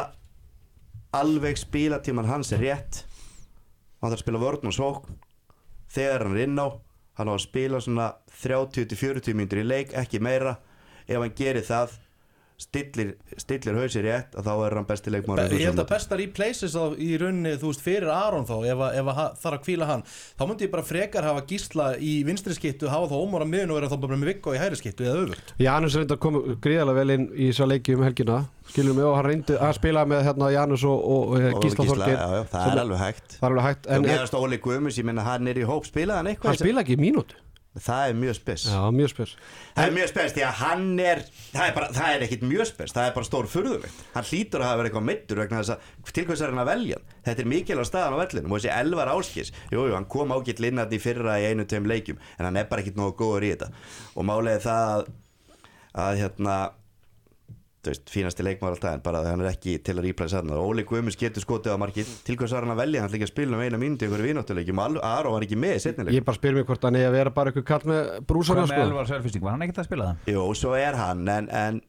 [1.17, 3.01] alveg spilatíman hans er rétt.
[3.99, 5.17] Hann þarf að spila vörn og sókn.
[5.91, 6.67] Þegar hann er inn á
[7.17, 8.11] hann á að spila svona
[8.43, 10.57] 30-40 mínútur í leik, ekki meira.
[11.07, 11.97] Ef hann gerir það
[12.57, 16.17] stillir, stillir hausi rétt að þá er hann besti leikmáður Be Ég held að besta
[16.17, 19.63] replaces á, í rauninni, þú veist, fyrir Aron þá ef, að- ef að þarf að
[19.67, 23.45] kvíla hann þá myndi ég bara frekar hafa gísla í vinstri skittu hafa þá ómóra
[23.45, 25.53] miðun og vera þá bara með Viggo í hæri skittu eða öfugt.
[25.61, 29.15] Janus reyndi að koma gríðarlega vel inn í þessa leiki um helgina Skilum við og
[29.15, 32.81] hann reyndi að spila með hérna, Janus og, og, og Og Gísla já, það er
[32.81, 33.37] alveg hægt.
[33.37, 35.61] Það er alveg hægt En En, ég en veist Óli Guðmus, ég minna hann er
[35.61, 37.37] í hóp spilaði hann eitthvað hann spila ekki í mínútu
[37.83, 38.63] Það er mjög spes.
[38.71, 39.33] Já, mjög spes.
[39.75, 42.69] Það er mjög spes því að hann er Það er, bara, það er ekkit mjög
[42.69, 44.01] spes, það er bara stór furðulegt.
[44.13, 46.71] Hann hlýtur að hafa verið eitthvað meittur vegna þess að til hvers er hann að
[46.71, 46.99] velja?
[47.27, 50.67] Þetta er mikilvæg staðan á vellinum og þessi Elvar Áskis Jú, jú, hann kom ágill
[50.69, 53.53] innarni í fyrra í einu tveim leikjum en hann er bara ekkit nógu góður í
[53.53, 53.71] þetta.
[54.17, 55.09] Og málega það að,
[56.07, 56.57] að hérna
[57.91, 61.17] veist, fínasti leikmaður alltaf en bara hann er ekki til að rýplæsa þarna Óli Guðmus
[61.19, 62.11] getur skotið á markið.
[62.27, 63.03] Til hvers var hann að velja?
[63.03, 66.17] Hann ekki að spila um eina einhverju vináttuleikjum og Aron var ekki með í setnileik
[66.17, 68.73] Ég bara spyr mér hvort hann er að vera bara eitthvað kall með brúsana Hvað
[68.73, 69.45] með sko.
[69.47, 70.33] Var hann ekkert að spila það?
[70.33, 71.81] Jú, svo er hann en, en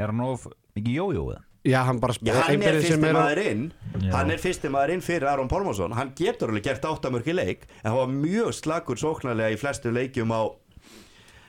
[0.00, 1.44] Er hann of mikið jójó eða?
[1.68, 3.64] Já, hann bara já, hann er meira- maður inn
[4.00, 4.12] Já.
[4.14, 5.92] hann er fyrsti maður inn fyrir Aron Pálmarsson.
[5.92, 9.92] Hann getur alveg gert áttamörk í leik en hann var mjög slagur sóknarlega í flestu
[9.92, 10.40] leikjum á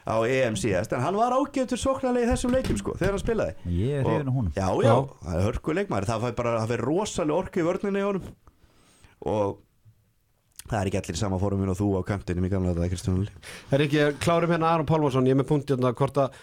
[0.05, 3.57] á EM síðast en hann var ágætur sóknarlega í þessum leikjum sko þegar hann spilaði.
[3.77, 4.53] Ég er hrifin á honum.
[4.55, 4.95] Já, já,
[5.25, 8.31] það er hörku leikmaður Það fær bara, það fær rosalega orku í vörninni í honum.
[9.31, 9.59] Og
[10.71, 13.21] það er ekki allir í sama fóruminn og þú á kantinum í gamla þetta, Kristján
[13.69, 16.41] Það er ekki, klárum hérna Aron Pálmarsson Ég er með punktið hérna hvort að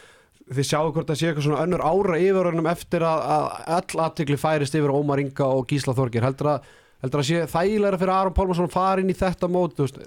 [0.48, 4.04] Þið sjáu hvort það sé eitthvað svona önnur ára yfir honum eftir að, að all
[4.06, 6.70] aðtikli færist yfir Ómar Inga og Gísla Þorgir heldur að,
[7.04, 10.00] heldur að sé þægilega fyrir Aron Pálmarsson að fara inn í þetta mót veist,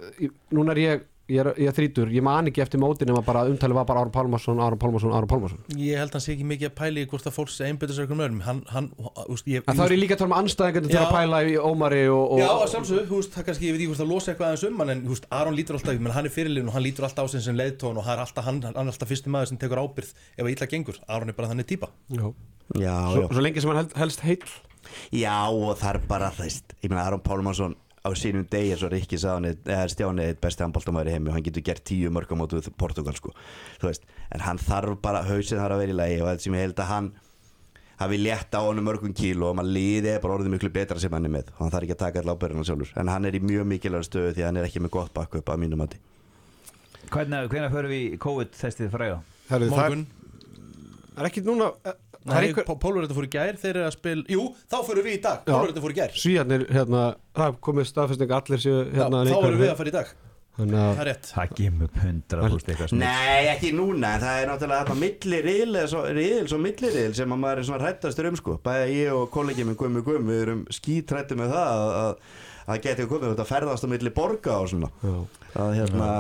[0.50, 3.44] núna er ég ég er, ég er þrítur, ég man ekki eftir mótin nema bara
[3.50, 5.62] umtalið var bara Aron Pálmarsson, Aron Pálmarsson, Aron Pálmarsson.
[5.80, 8.26] Ég held hann sé ekki mikið að pæli hvort að fólk sé einbyttur sér einhvern
[8.26, 8.90] öðrum Hann, hann,
[9.32, 11.56] úst, ég, En þá er ég líka að tala um anstæðingarnir til að pæla í
[11.62, 14.50] Ómari og, og Já, að veist, það kannski, ég veit ekki hvort það losa eitthvað
[14.52, 17.08] aðeins um hann en veist, Aron lítur alltaf, menn hann er fyrirlin og hann lítur
[17.08, 19.52] alltaf á sig sem leiðtón og hann er alltaf, hann, hann er alltaf fyrsti maður
[19.54, 21.92] sem tekur ábyrð ef að illa gengur, Aron er bara þannig típa.
[22.12, 22.28] Já.
[22.80, 23.28] Já, Svo, já.
[23.36, 24.52] svo lengi sem hann held, helst heill.
[25.14, 28.94] Já, og það er bara þess Ég meina Aron Pálmarsson á sínum degi eins og
[28.94, 32.42] Rikki sagði eða Stjáni er besti handbóltamæður í heimi og hann getur gert tíu mörgum
[32.42, 33.34] mótu við Portugal sko.
[34.32, 36.82] En hann þarf bara hausinn þarf að vera í lagi og þetta sem ég held
[36.82, 37.12] að hann
[38.02, 41.14] hafi létt á honum mörgum kíl og maður líði er bara orðið miklu betra sem
[41.14, 43.38] hann er með og hann þarf ekki að taka allar ábyrðina sjálfur en hann er
[43.38, 46.02] í mjög mikilvæg stöðu því að hann er ekki með gott bakkup að mínum mati
[47.12, 49.20] Hvernig, hvernig förum við COVID-testið fræga?
[49.50, 50.04] Herðu, það Morgun,
[51.18, 51.68] er ekki núna
[52.30, 52.66] einhver.
[52.82, 55.54] Pólverþetta fór í gær, þeir eru að spila Jú, þá fyrir við í dag, Já.
[55.56, 57.06] Pólveretta fór í gær Svíjarnir, hérna,
[57.38, 59.48] það komið staðfesting að allir séu Já, hérna Þá neikvæðir.
[59.52, 60.12] erum við að fara í dag,
[60.52, 63.00] Þannig það að er rétt Það gemur upp 100% eitthvað snill.
[63.02, 65.94] Nei, ekki núna, en það er náttúrulega þetta milli riðils
[66.54, 69.64] og milli riðil sem að maður er svona hrættastur um sko Bæði ég og kollegi
[69.66, 72.12] minn Gummi Gumm, við erum skítrætti með það að,
[72.62, 74.92] að, að geti komið út að ferðast á milli borga og svona.
[75.02, 75.16] Já.
[75.62, 76.12] að, hérna,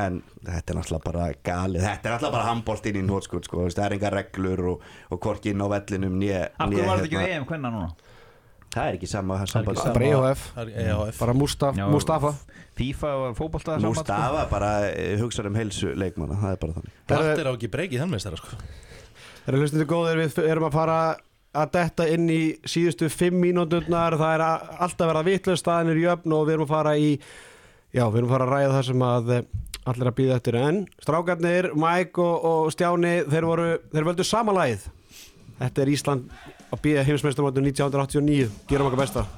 [0.00, 3.68] En þetta er náttúrulega bara galið, þetta er náttúrulega bara handbólt inn í nótskut sko,
[3.70, 7.00] það er engar reglur og, og hvorki inn á vellinum né, Af né hverju var
[7.00, 8.12] þetta ekki hérna, EM hvernig núna?
[8.76, 9.66] Það er ekki sama Það er
[9.96, 12.32] bara EHF, Það er EHF bara Mustafa
[12.76, 13.88] FIFA og samband, sko.
[13.88, 16.98] Mustafa bara eh, hugsar um heilsu leikmanna, það er bara þannig.
[17.08, 18.58] Blatt er á ekki breykið þann meistara sko.
[19.46, 20.98] Það eru hlustandi góðir, við erum að fara
[21.56, 26.34] að detta inn í síðustu fimm mínúturnar, það er að, alltaf verða vitlega staðinir jöfn
[26.36, 29.06] og við erum að fara í já, við erum að fara að ræða það sem
[29.08, 29.48] að eh,
[29.86, 30.60] allir að býða eftir.
[30.60, 34.86] En strákarnir, Mike og, og Stjáni þeir voru, þeir völdu sama lagið.
[35.56, 39.28] Þetta er Ísland að býða heimsmeistarmótinu 1989, gerum okkar besta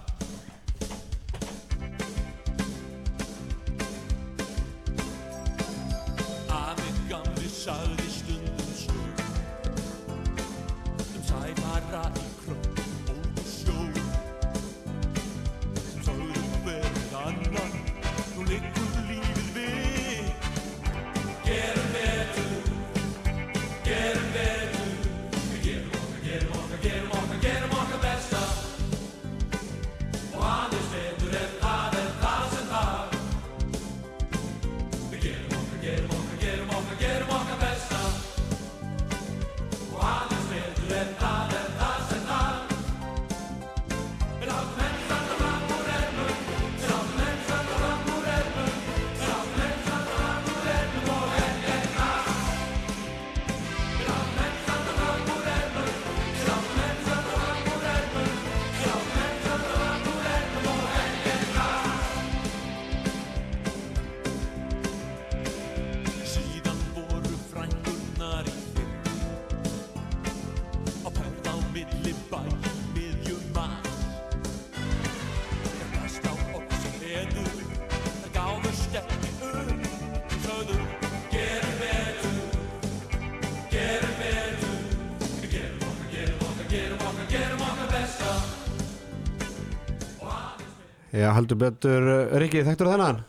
[91.18, 92.04] Já, heldur betur,
[92.38, 93.22] Rikki, þekktur þennan?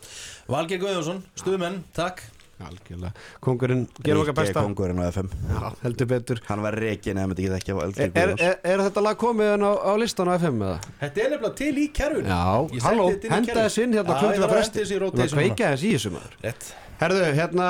[0.49, 2.21] Valgeir Guðjónsson, stuðmenn, takk.
[2.59, 4.63] Algjörlega, kongurinn, gerum okkar Rikki er besta.
[4.65, 6.41] kóngurinn á FM Já, heldur betur.
[6.49, 9.71] Hann var reikin eða myndi ekki þekkja Er, er, er, er þetta lag komið á,
[9.79, 10.73] á listan á FM eða?
[10.99, 12.27] Þetta er nefnilega til í kerfinu.
[12.27, 14.81] Já, halló, þetta henda þess inn hérna var að fresti.
[14.81, 16.35] henda þessu í Við rotation erum að kveika þess í þessu maður.
[16.43, 16.67] Rétt.
[16.99, 17.69] Herðu, hérna,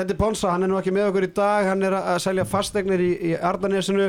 [0.00, 1.68] Teddy Ponsa, hann er nú ekki með okkur í dag.
[1.68, 4.08] Hann er að selja fastegnir í, í Ardanesinu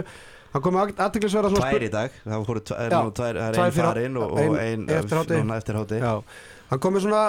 [0.55, 3.73] Hann kom aðtiklisverða svona Tvær í dag, það voru tvær, Já, tvær, það tvær ein
[3.75, 5.39] fyrir- farin og, ein og ein eftir hádegi.
[5.43, 6.13] núna eftir hátti Já,
[6.69, 7.23] hann kom með svona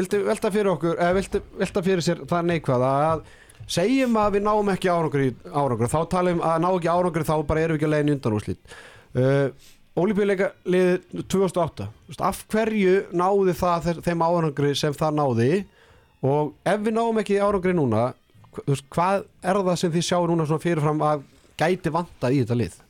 [0.00, 3.22] Vildi velta fyrir okkur Eða vildi velta fyrir sér það neikvæða Að
[3.76, 5.22] segjum að við náum ekki árangur
[5.54, 8.34] árangur þá talum að ná ekki árangur þá bara erum við ekki að leiðin undan
[8.40, 8.74] úrslit.
[9.14, 9.46] Uh,
[10.02, 15.50] Olífíuleika liðið 2008 Þú veist, af hverju náði það þe- þeim árangri sem það náði?
[16.26, 18.08] Og ef við náum ekki árangri núna
[18.90, 21.22] hvað er það sem þið sjáu núna svona fyrirfram að
[21.60, 22.80] gæti vantað í þetta lið.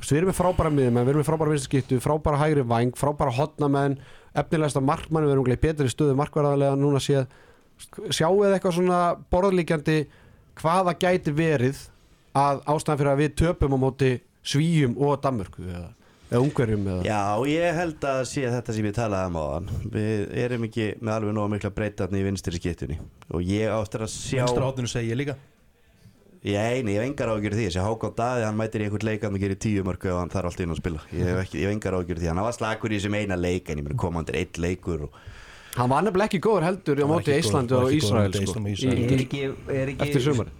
[0.00, 3.98] Við erum með frábæra miðumenn, við erum með frábæra vinstskiptu, frábæra hægri væng, frábæra hotnamenn,
[4.32, 7.26] efnilegasta markmann, við erum gleið betri stöðu markvarðarlega núna séð.
[8.08, 9.00] Sjáu þið eitthvað svona
[9.32, 9.98] borðlíkjandi
[10.60, 11.84] hvaða gæti verið
[12.36, 14.10] að ástæðan fyrir að við töpum á móti
[14.46, 15.88] svíjum og Danmörku eða,
[16.30, 17.04] eða ungverjum eða...
[17.04, 17.22] Já,
[17.52, 19.70] ég held að sé þetta sem ég talaði um áðan.
[19.92, 23.00] Við erum ekki með alveg nóg mikla breytarni í vinstri skiptunni.
[23.34, 24.46] Og ég áttur að sjá
[26.44, 27.64] ég líka Ég hef engar ágjör því.
[27.68, 30.32] Þessi Hákon Daði, hann mætir í einhvern leik að hann gerir tíu mörgu og hann
[30.32, 31.02] þarf alltaf inn að spila.
[31.12, 32.30] Ég hef, ekki, ég hef engar ágjör því.
[32.30, 35.04] Hann var slakur í þessum eina leik En ég meni koma hann til eitt leikur
[35.08, 35.18] og...
[35.76, 38.58] Hann var nefnilega ekki góður heldur á móti Íslandi var og Ísrael sko.
[38.58, 38.88] Og Í-.
[39.06, 39.92] Er ekki, er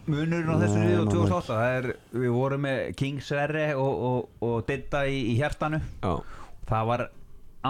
[0.06, 4.04] munurinn á þessu Nei, liðu nei, 2008 það er, við vorum með King Sverre og,
[4.10, 5.80] og, og Didda í, í hjartanu.
[6.04, 6.14] Já.
[6.70, 7.04] það var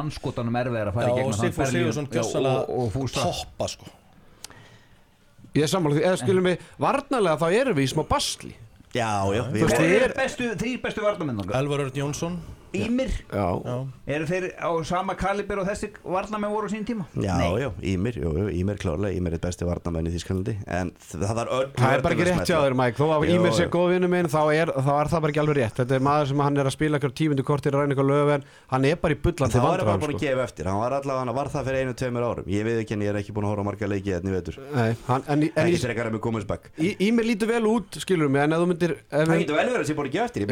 [0.03, 2.13] anskotanum erfiðar að fara í og gegnum Sigfús Sigursson
[2.53, 3.25] og, og fúsa.
[3.25, 3.89] toppa sko
[5.57, 8.53] Ég er sammála því, eða skilum við varnarlega þá erum við í smá basli
[8.91, 11.55] Já, já, Þú veist, ég er bestu, þrýr bestu varnamennanga?
[11.59, 12.41] Elvar Örn Jónsson
[12.77, 13.77] Ímir Já, Já,
[14.15, 17.05] Eru þeir á sama kaliber og þessi varnamenn voru á sín tíma?
[17.15, 17.63] Já, Nei.
[17.65, 21.49] já, Ímir, jú, jú, Ímir klárlega Ímir er besti varnamenn í Þísklandi En það var
[21.57, 24.09] öll Það er bara ekki rétt hjá þér Mike, þó að Ímir sé góð vinnu
[24.13, 25.77] minn þá er, þá er það bara ekki alveg rétt.
[25.81, 28.43] Þetta er maður sem hann er að spila eitthvað tímundu kortir að ræna eitthvað löfen
[28.71, 30.23] Hann er bara í bullandi Það var bara búin að sko.
[30.27, 30.65] gefa eftir.
[30.71, 32.47] Hann var allavega, hann var það fyrir einu, tveimur árum.
[32.51, 34.57] Ég veit ekki en ég er ekki búin að horfa á marga leiki Þetta veitur
[34.71, 38.29] Nei, hann, en, en, Ekki en frekar með Gómezbakk í, Ímir lítur vel út, skilur
[38.31, 40.15] mig En ef þú myndir ef Það við, getur vel verið að sé búin að
[40.15, 40.41] gefa eftir.
[40.45, 40.49] Ég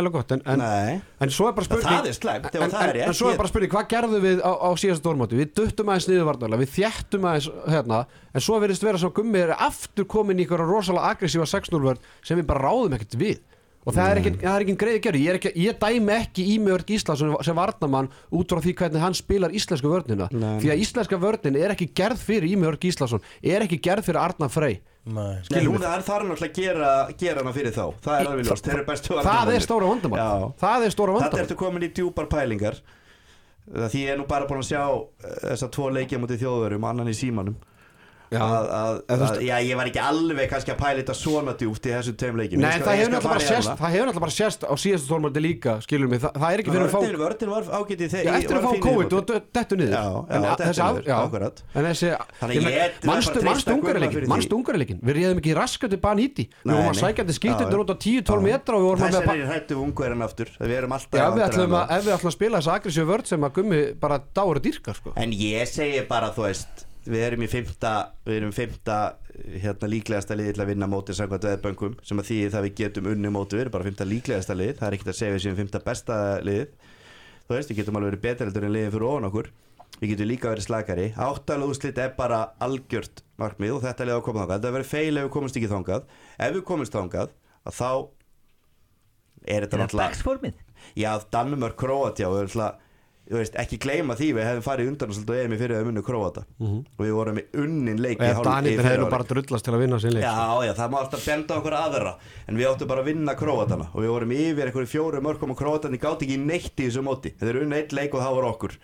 [0.00, 3.30] Nægilega gott En, en, en svo er bara spurning er en, það er en, svo
[3.30, 5.38] er bara spurning, hvað gerðum við á, á síðast stórmóti?
[5.38, 8.00] Við duttum aðeins niður varnarlega, við þjættum aðeins hérna,
[8.32, 12.10] en svo verðist vera svo gummi er aftur komin í ykkur rosalega aggressífa 6-0 vörð
[12.24, 13.40] sem við bara ráðum ekkert við
[13.86, 16.46] og það er ekki, það er ekki greiði gerði ég, er ekki, ég dæmi ekki
[16.56, 20.28] Ímjörg Íslandsson sem varnamann út frá því hvernig hann spilar íslensku vörnina.
[20.32, 20.58] Nei.
[20.60, 24.52] því að íslenska vörnin er ekki gerð fyrir Ímjörg Íslandsson er ekki gerð fyrir Arnar
[24.52, 24.80] Frey.
[25.10, 25.40] Nei.
[25.64, 27.84] Hún er þar náttúrulega að gera, gera hana fyrir þá.
[28.04, 29.56] Það er alveg ljóst, bestu það varnarmennir.
[29.56, 30.20] er stóra vandamál.
[30.20, 30.52] Já.
[30.60, 31.44] það er stóra Þetta vandamál.
[31.46, 32.76] ertu komin í djúpar pælingar.
[33.70, 36.86] Það Því ég er nú bara búin að sjá eh, þessa tvo leikja mútið þjóðverum
[36.90, 37.56] annan í símanum.
[38.30, 41.88] Að, að, að, já, ég var ekki alveg kannski að pæla þetta svona djúpt í
[41.94, 42.60] þessum tveim leikjum.
[42.62, 46.58] Nei, það hefur náttúrulega bara sérst á síðastu stórmóti líka skilur mig, það, það er
[46.62, 49.22] ekki fyrir að fá vörðin var ágætið þegar eftir að fá COVID og
[49.58, 49.96] dettu niður.
[51.74, 52.08] En þessi þessi
[54.54, 57.04] ungarleikin Við réðum ekki raskat upp hann íti Við vorum að Já,
[57.36, 57.82] skiltundur já.
[57.84, 60.66] út á 10-12 metra og við vorum að Þess með er hættu ungverðin aftur Við
[60.90, 61.42] alltaf við
[61.80, 64.90] ef við ætlum að spila þessa aggressíu vörd sem að gummi bara dáur að dýrka
[64.96, 65.08] sko.
[65.20, 67.92] En ég segi bara, þú veist Við erum í fymta
[68.26, 68.96] Við erum fymta
[69.62, 73.08] hérna, líklegasta lið til að vinna mótið samkvæmt veðböngum sem að því það við getum
[73.14, 75.60] unni mótið við erum bara fymta líklegasta lið það er ekkert að segja við séum
[75.60, 76.66] fymta besta lið.
[77.46, 79.46] Þú veist, við getum alveg verið betur en liðin fyrir ofan okkur.
[80.00, 81.06] Við getum líka verið slakari.
[81.16, 84.60] Áttalega úrslit er bara algjört markmið og þetta er leið að koma þangað.
[84.60, 86.06] Þetta verður feil ef við komumst ekki þangað.
[86.36, 87.34] Ef við komumst þangað
[87.64, 87.90] að þá
[89.50, 90.10] er þetta Er náttúrulega
[93.30, 95.76] Já, erum veist, ekki gleyma því við hefðum farið undan og svolítið EM í fyrir
[95.78, 99.12] að munna Kroata og við vorum í unnin leik í Ef Danir hefur hálfleik.
[99.12, 100.32] bara drullast til að vinna sin leik sko.
[100.34, 102.14] Já, já, það má alltaf benda okkur aðra.
[102.50, 105.60] En við áttum bara að vinna Kroatana og við vorum yfir einhverju fjóru mörgum og
[105.62, 107.30] Kroatani gátt ekki neitt í þessu móti.
[107.38, 108.74] Þeir eru unni eitt leik og það voru okkur.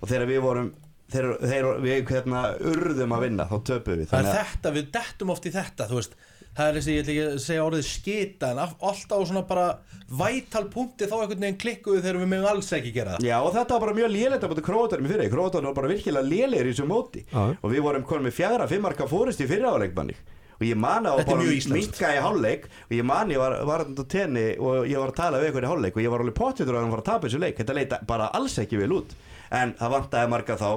[0.00, 0.72] Og þegar við vorum
[1.12, 4.08] þeir, þeir, við hérna urðum að vinna þá töpuðum við.
[4.14, 6.16] Það er þetta, við dettum oft í þetta þú veist,
[6.56, 9.42] það er þessi, ég ætla ekki að segja orðið skita en af- alltaf á svona
[9.48, 9.66] bara
[10.14, 13.24] vætal punkti þá einhvern veginn klikkuðu þegar við mögum alls ekki gera það.
[13.26, 15.90] Já og þetta var bara mjög lélegt á móti Króatanum í fyrir Króatanum var bara
[15.90, 17.24] virkilega lélegir í þessu móti.
[17.32, 17.42] Já.
[17.62, 20.14] og við vorum konum með fjara, fimmarka fórist í fyrra áleikmanni
[20.54, 21.42] og ég man að er bara
[21.74, 22.68] minka í hálfleik.
[22.86, 25.64] Og ég man ég var, var á tenni og ég var að tala við eitthvað
[25.66, 25.96] í hálfleik.
[25.98, 27.56] Og ég var alveg pottitur að hann var að tapa þessu leik.
[27.58, 29.16] Þetta leita bara alls ekki vel út.
[29.50, 30.70] En það vantaði marga þá.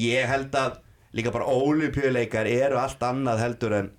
[0.00, 0.78] Ég held að
[1.20, 3.90] líka bara ólupjöleikar eru allt annað heldur en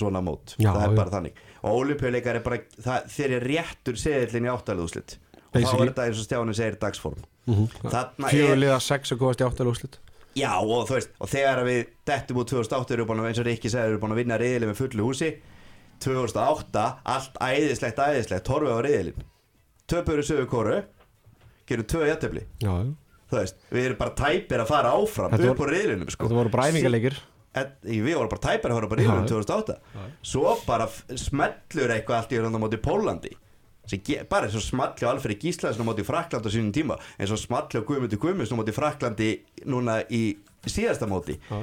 [0.00, 0.54] svona mót.
[0.56, 0.98] Já, það er já.
[0.98, 1.40] bara þannig.
[1.58, 5.18] Og ólupjöleikar er bara það, þeir eru réttur seðillin í áttalegðuslit
[5.48, 7.22] og þá er þetta eins og Stjáni segir dagsform.
[7.48, 9.98] Þarna er Fjögulega 6 og góðast í áttal úrslit
[10.36, 11.78] Já og þú veist Og þegar við
[12.08, 14.38] dettum úr 2008 erum við búin að eins og Rikki segir Erum búin að vinna
[14.40, 15.30] riðilin með fullu húsi.
[16.04, 16.84] 2008
[17.14, 19.26] Allt æðislegt æðislegt Horfið á riðilin
[19.88, 20.76] Töpur í sögu kóru
[21.68, 22.44] Gerum tvö jættefli.
[23.28, 26.28] Þú veist Við erum bara tæpir að fara áfram Upp á riðilinum sko.
[26.28, 27.18] Þetta voru En,
[27.82, 29.32] við vorum bara tæpir að horfa bara riðilum Já.
[29.34, 29.76] 2008
[30.32, 33.34] Svo bara smellur eitthvað allt í raun á Pólandi
[34.28, 36.98] bara eins og smalli á Alfred Gíslaðsson á móti Frakland á sínum tíma.
[37.16, 39.28] Eins og smalli á Guðmundur Guðmundsson á móti Fraklandi
[39.64, 40.36] núna í
[40.68, 41.38] síðasta móti.
[41.48, 41.62] Já.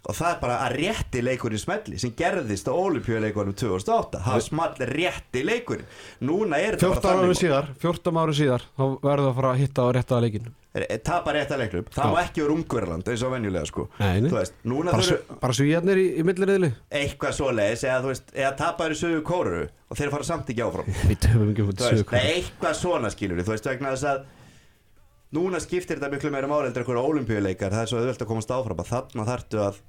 [0.00, 4.88] Og það er bara að rétti leikurinn smelli sem gerðist á olimpíuleikunum 2008 það small
[4.94, 5.90] rétti leikurinn.
[6.24, 9.62] Núna er þetta 14 árum síðar 14 árum síðar þá verður það að fara að
[9.64, 10.50] hitta á réttaða leikin
[11.02, 12.10] tapa rétta leiknum, það Já.
[12.14, 13.88] má ekki vera ungverland eins og venjulega sko.
[13.98, 16.70] Nei, veist, bara, þurfu su- bara svíjarnir í, í milliriðli.
[16.94, 20.62] Eitthvað svoleiðis eða þú veist, eða tapaður í sögu kóru og þeir fara samt ekki
[20.62, 20.86] áfram.
[22.20, 24.22] Eitthvað svona skilur þú veist vegna þess að
[25.34, 28.54] núna skiptir þetta miklu meira máli heldur einhverja olimpíuleikar það er svo auðvelt að komast
[28.54, 29.82] áfram að þarna þarftu að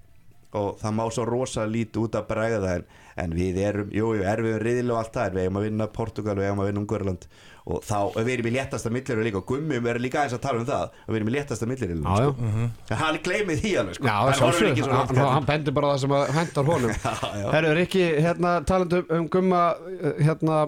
[0.57, 2.83] og það má svo rosa lítið út að bregða en,
[3.23, 6.35] en við erum, jú, jú, erum við riðilega allt það, við eigum að vinna Portugal
[6.39, 7.27] við eigum að vinna Ungverland
[7.71, 10.61] og þá, við erum í léttasta milliru líka og Gummi er líka eins að tala
[10.61, 12.29] um það og við erum í léttasta milliru já.
[12.31, 12.99] sko.
[13.01, 14.07] hann gleymið því alveg sko.
[14.09, 16.95] Já, hann ekki svona hann, hann bendir bara það sem hendar honum.
[17.55, 20.63] Herru, Rikki, hérna talandi um, um Gumma eh, hérna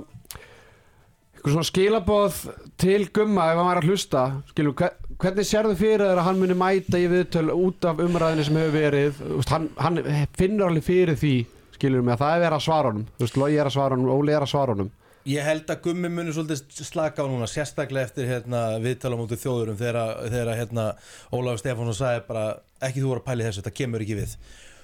[1.44, 2.36] eitthvað svona skilaboð
[2.80, 4.22] til Gumma ef hann var að hlusta
[4.54, 4.78] skilur,
[5.14, 8.60] hver, hvernig sérðu fyrir þér að hann muni mæta í viðtöl út af umræðinu sem
[8.60, 9.22] hefur verið?
[9.22, 10.02] Þú hann, hann
[10.38, 11.36] finnur alveg fyrir því
[11.84, 13.08] skilur mig að það er verið að svara honum.
[13.18, 14.92] Þú veist, Logi er að svara honum, Óli er að svara honum.
[15.24, 19.80] Ég held að gummi muni svolítið slaka á núna sérstaklega eftir hérna, viðtala mútið þjóðurum
[19.80, 20.86] þegar, þegar hérna,
[21.32, 22.44] Ólafur Stefánsson sagði bara
[22.84, 24.36] ekki þú voru að pæli þessu, þetta kemur ekki við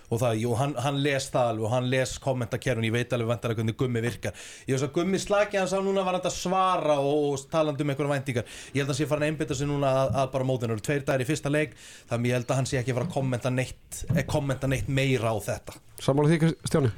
[0.09, 3.29] og það, jú, hann, hann les það alveg og hann les kommentakerfun, ég veit alveg
[3.29, 4.47] vantar að hvernig gummi virkar.
[4.65, 7.85] Ég veist að gummi slaki hans á núna var hann að svara og, og talandi
[7.85, 8.49] um einhverjum væntingar.
[8.73, 10.75] Ég held að hann sé farin að einbytta sig núna að, að bara mótinu.
[10.75, 11.77] Eru tveir dagir í fyrsta leik
[12.09, 15.33] þannig ég held að hann sé ekki fara að kommenta neitt, eh, kommenta neitt meira
[15.33, 15.77] á þetta.
[16.01, 16.93] Sammála því, Stjáni?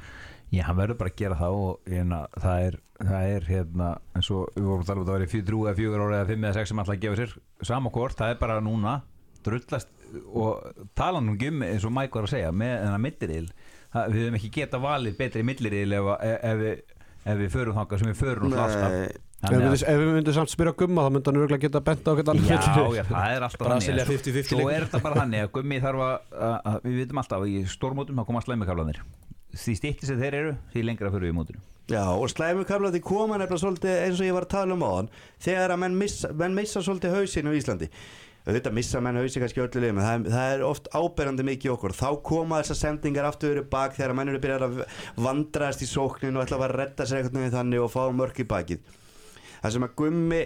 [0.52, 4.28] Já, hann verður bara að gera það og hérna, það er, það er hérna, eins
[4.34, 6.28] og við vorum að tala um að það væri fjö, drú eða fjögur ára eða
[6.28, 7.32] fimm eða sex sem alltaf að gefa sér.
[7.70, 8.98] Sama hvort, það er bara núna
[9.46, 9.88] drullast
[10.32, 13.48] og tala nú um eins og Mike var að segja með þennan milliril
[13.92, 18.10] við höfum ekki geta valið betri milliril ef, ef, við, ef við förum þangað sem
[18.12, 18.96] við förum alltaf.
[18.96, 19.28] Nei.
[19.42, 22.12] Ef við, ef við myndum samt spyrja Gumma þá myndi hann örgulega geta bent á
[22.14, 22.58] hvernig Já,
[22.94, 23.72] já, það er alltaf
[24.12, 27.64] 50-50 Svo er þetta bara þannig að gummi þarf að, við vitum alltaf að í
[27.72, 29.02] stórmótum þá koma slæmikaflanir
[29.52, 31.62] því stýtti sem þeir eru, því lengra fyrir við í mótinu.
[31.90, 34.90] Já, og slæmu kamlandi koma nefnilega svolítið eins og ég var að tala um á
[34.94, 35.08] hann
[35.42, 37.88] þegar að menn missa, menn missa svolítið hausinn á Íslandi
[38.46, 41.94] auðvitað missa menn hausinn kannski öllu liðum það, það er oft áberandi mikið okkur.
[41.94, 44.80] Þá koma þessar sendingar aftur yfir bak þegar menn eru byrjað að
[45.26, 48.42] vandraðast í sóknin og ætla að fara að redda sér eitthvað þannig og fá mörk
[48.42, 48.82] í bakið.
[49.62, 50.42] Það sem að gummi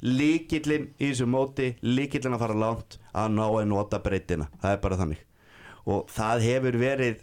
[0.00, 4.48] líkillinn í þessu móti líkillinn að fara langt að ná að nota breytina.
[4.62, 5.24] Það er bara þannig.
[5.90, 7.20] Og það hefur verið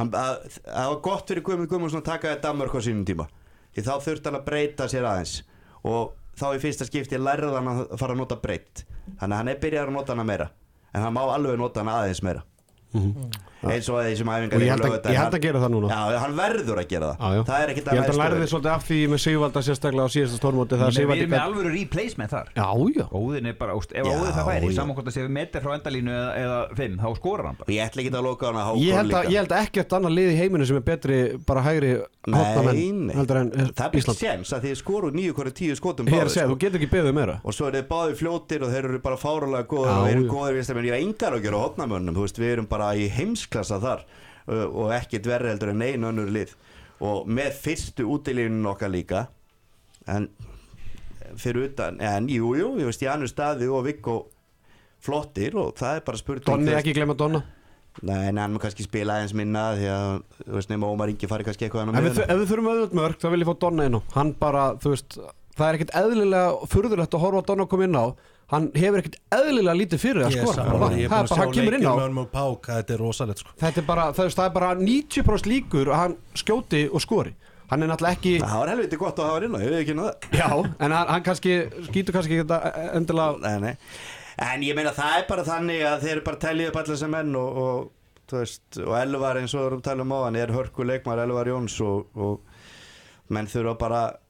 [0.00, 3.26] að, að, það var gott fyrir Guðmund Guðmundsson að taka þetta Danmörk á sínum tíma.
[3.74, 5.34] Því þá þurfti hann að breyta sér aðeins.
[5.88, 8.84] Og þá í fyrsta skipti lærði hann að fara að nota breytt
[9.20, 10.48] þannig að hann er byrjar að nota hana meira.
[10.94, 12.42] En hann má alveg nota hana aðeins meira
[13.60, 15.88] eins og því sem æfingar Og ég held að- ég held að gera það núna.
[15.90, 17.16] já, hann verður að gera það.
[17.20, 17.42] Já, já.
[17.50, 20.38] það er Ég held að hann lærði svolítið af því með Sigvalda sérstaklega á síðasta
[20.40, 22.46] stórmóti Við erum með gat- alvöru replacement þar.
[23.10, 24.74] Óðin er bara, úst, ef óðin það færi já.
[24.80, 27.68] saman hvort að séu metri frá endalínu eða, eða fimm, þá skorar hann bara.
[27.70, 30.36] Ég ætla ekki að loka hann að að, ég held að ekkert annað lið í
[30.40, 31.92] heiminu sem er betri bara hægri
[32.26, 34.18] en það er Ísland.
[34.20, 36.54] séns að því skoru nýju hverju tíu skotum Ég er að báðir, segja, sko.
[36.54, 37.40] þú getur ekki beðið um meira.
[37.44, 39.90] Og svo er þið báði fljótir og þeir eru bara fáralega góður
[43.50, 44.04] Að heimsklassa þar
[44.46, 46.54] uh, og ekkert verri heldur en einu önnur lið.
[47.00, 49.26] Og með fyrstu útilínun okkar líka
[50.06, 50.28] en
[51.38, 54.16] fyrir utan, en jú jú ég veist Janus Staði og Viggo
[55.00, 57.42] flottir og það er bara spurning Donni ekki glemma Donna.
[58.06, 60.10] Nei, en hann má kannski spila aðeins minna því að,
[60.44, 63.28] þú veist, nema Ómar Ingi fari kannski eitthvað Ef við, við þurfum auðvitað mörg þá
[63.32, 64.00] vil ég fá Donna inn á.
[64.14, 65.18] Hann bara, þú veist
[65.60, 68.06] Það er ekkert eðlilega furðulegt að horfa Donna koma inn á
[68.50, 72.24] Hann hefur ekkert eðlilega lítið fyrir að skora Það er bara, hann kemur inn á
[72.30, 73.52] Pák, þetta er rosalegt sko.
[73.60, 77.34] Þetta er bara, það, er bara 90% líkur að hann skjóti og skori.
[77.70, 79.94] Hann er náttúrulega ekki Það var helviti gott að hafa inn á, ég veit ekki
[80.00, 80.26] það.
[80.40, 81.52] Já, en hann, hann kannski
[81.86, 84.00] skýtur kannski ekki þetta endilega nei, nei.
[84.40, 86.98] En ég meina það er bara þannig að þeir eru bara að tellja upp allir
[86.98, 90.14] sem menn og, og, þú veist, og Elvar eins og við erum að tala um
[90.16, 94.29] á hann er hörku leikmar Elvar Jóns og, og menn þurfa bara þú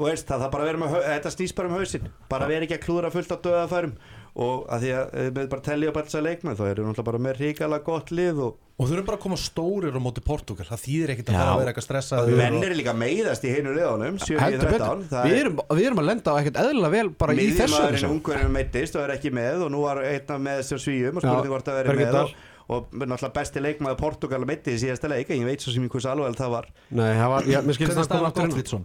[0.00, 2.12] veist það, það bara að vera með þetta snýst bara um hausinn.
[2.30, 3.96] Bara vera ekki að klúra fullt á döðafærum
[4.34, 7.22] og að því að við bara tellja upp allir þessar leikmenn þá eru náttúrulega bara
[7.22, 10.64] með ríkala gott lið og Og þau eru bara að koma stórir á móti Portugal
[10.66, 11.38] Það þýðir ekkert að Já.
[11.38, 15.04] fara að vera eitthvað stressað menn eru líka meiðast í heinu liðanum 7-13 Heldur betur,
[15.28, 18.10] við erum, við erum að lenda á ekkert eðlilega vel bara í þessu miðjumæðurinn þessu.
[18.16, 21.22] ungverðin meittist og er ekki með og nú var einn af með þessum svíum og
[21.22, 22.34] Já, spurning hvort að vera með og,
[22.66, 25.94] og náttúrulega besti leikmaður Portugal meitti í síðasta leik en ég veit svo sem ég
[25.94, 26.70] hvers alveg það var.
[26.90, 28.82] Nei, það var, já,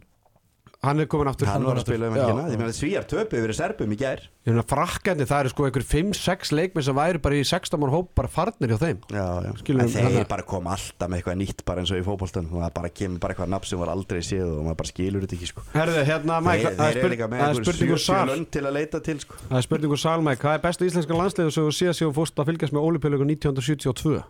[0.80, 3.52] Hann er komin aftur Hann var að spila um ekki Því með svíjar töpu yfir
[3.58, 4.22] serbum í gær.
[4.48, 7.92] Ég meina frakkandi, það eru sko einhver 5-6 leikmið sem væri bara í 16 mann
[7.92, 9.02] hóp bara farnir hjá þeim.
[9.12, 9.50] Já, já.
[9.60, 12.48] Skilur En þeir að- bara kom alltaf með eitthvað nýtt bara eins og í fótboltan
[12.48, 15.26] og það bara kemur bara eitthvað nafn sem var aldrei séð og maður bara skilur
[15.28, 15.62] þetta ekki sko.
[15.76, 18.16] Herðu, hérna, Mike, Þeir, er eru líka með það er einhver spurningur sal.
[18.30, 19.34] sjölönd til að leita til sko.
[19.50, 22.40] Það er spurningur sal, Mike, hvað er besta íslenska landslið sem þú síðast séu fórst
[22.40, 24.24] að fylgjast með Olympiuleikum 1972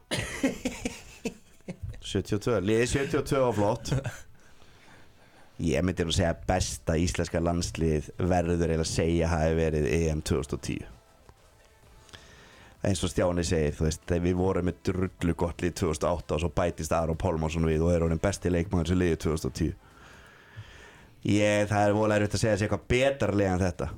[2.09, 3.93] 72, liðið 72 var flott
[5.59, 10.87] Ég myndi nú segja að besta íslenska landslið verður að segja hafi verið EM 2010
[12.87, 16.43] eins og Stjáni segir þú veist, þegar við vorum með drullu gott lið 2008 og
[16.45, 19.73] svo bætist Aron Pálmarsson við og er honum besti leikmaður sem liðið 2010
[21.27, 23.89] ég, það er vola erfitt að segja sér eitthvað lið en þetta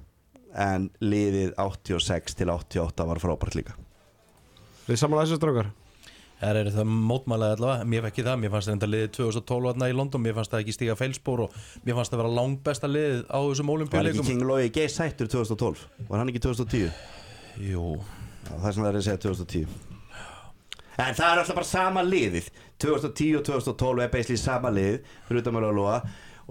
[0.51, 3.75] en liðið 86 til 88 var frábært líka.
[4.87, 5.69] Við samanlega þessu strákar
[6.41, 9.89] Það er það mótmælega allavega, mér fekk ekki það, mér fannst þetta liðið 2012 aðna
[9.91, 13.21] í London, mér fannst það ekki stíga feilspor og mér fannst það vera langbesta liðið
[13.29, 14.25] á þessum Var ekki olimpíuleikum.
[14.31, 15.85] King Logi Geis sættur 2012?
[16.09, 16.89] Var hann ekki 2010?
[17.67, 17.85] Jú,
[18.47, 19.91] það er sem það er að segja 2010
[21.01, 22.49] En það er alltaf bara sama liðið.
[22.81, 26.01] 2010 og 2012 er basically sama lið fyrir utan að lofa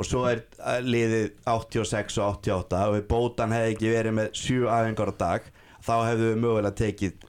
[0.00, 4.70] og svo er uh, liðið 86 og 88 og bótan hefði ekki verið með 7
[4.70, 5.50] aðengar á dag
[5.84, 7.26] þá hefðu við mögulega tekið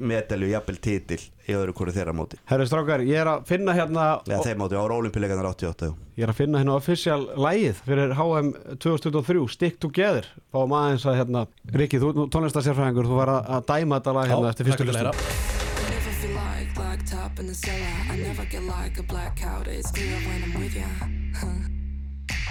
[0.00, 4.06] medalju, jafnvel titil í öðru hverju þeirra móti Herðu strákar, ég er að finna hérna
[4.28, 5.94] eða þeim móti á ólimpileganar 88 já.
[6.20, 8.52] Ég er að finna hérna official lægið fyrir HM
[8.82, 14.00] 2023, Stick Together Fáum aðeins að hérna Rikki, þú tónlistasérfræðingur, þú var að, að dæma
[14.00, 17.38] þetta lag hérna eftir fyrstu takk fyrir listum að I never feel like black top
[17.40, 17.96] in the cellar.
[18.10, 19.62] I never get like a black cow.
[19.66, 20.88] It's clear when I'm with ya.
[21.34, 21.46] Huh.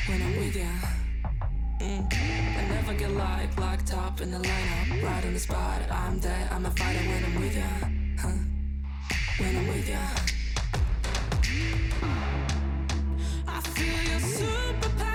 [0.08, 0.99] When I'm with ya.
[1.80, 2.14] Mm.
[2.14, 5.02] I never get like black top in the lineup.
[5.02, 5.82] Right on the spot.
[5.90, 6.50] I'm there.
[6.52, 7.64] I'm a fighter when I'm with ya.
[8.20, 8.38] Huh.
[9.38, 9.98] When I'm with ya.
[13.48, 15.09] I feel your superpower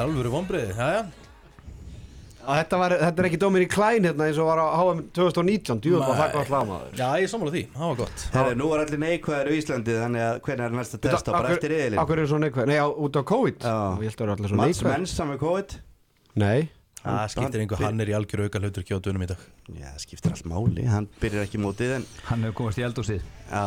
[0.00, 1.02] er alvöru vonbreiði, já já.
[2.40, 6.06] Þetta, var, þetta er ekki Dominik Klein hérna eins og var á HM 2019 Djúður
[6.08, 6.94] var það gott lag maður.
[6.96, 8.24] Já, ég sammála því, það var gott.
[8.32, 11.74] Herri, nú er allir neikvæðar í Íslandi þannig að hvernig er næsta testa bara eftir
[11.76, 13.68] yðilin Akkur er svo neikvæð, nei á, út á COVID.
[14.56, 15.76] Mats Mensa með COVID?
[16.40, 16.58] Nei,
[17.00, 19.44] Það skiptir einhver, hann er í algjöru auka hlutur kjóðunum í dag.
[19.72, 23.22] Já, það skiptir allt máli, hann byrjar ekki mótið en, Hann hefur komast í eldhúsið.
[23.48, 23.62] Já,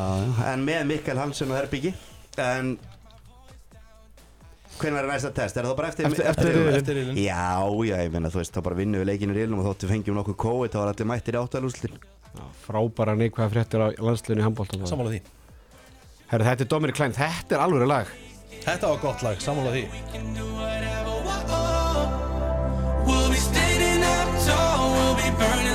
[0.51, 1.95] en með Mikael Hansen og Herbyggi
[2.43, 2.75] En
[4.79, 5.57] Hvernig er næsta test?
[5.57, 7.19] Er það bara eftir Eftir- eftir- Eftir, eftir riðilinn.
[7.23, 9.89] Já, já, ég meina þú veist, þá bara vinnum við leikinu í rílnum og þóttu
[9.91, 11.97] fengjum nokkuð COVID þá var allir mættir í áttalústin
[12.65, 15.21] frábæra neikvæða fréttir á landsliðinu í handbóltan Sammála því.
[16.33, 18.07] Herru, þetta er Dominik Klein, þetta er alveg lag
[18.63, 19.83] Þetta var gott lag, sammála því.
[23.05, 25.72] We'll be standing up tall, we'll be burning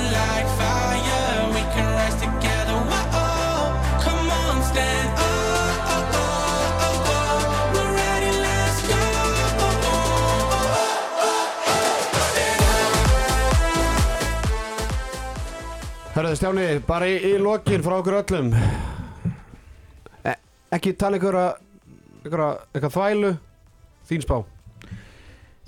[16.19, 18.49] Herru, Stjáni, bara í, í lokin frá okkur öllum.
[20.27, 20.33] E
[20.75, 21.53] Ekki tala ykkur að
[22.25, 23.29] eitthvað þvælu.
[24.09, 24.35] Þín spá.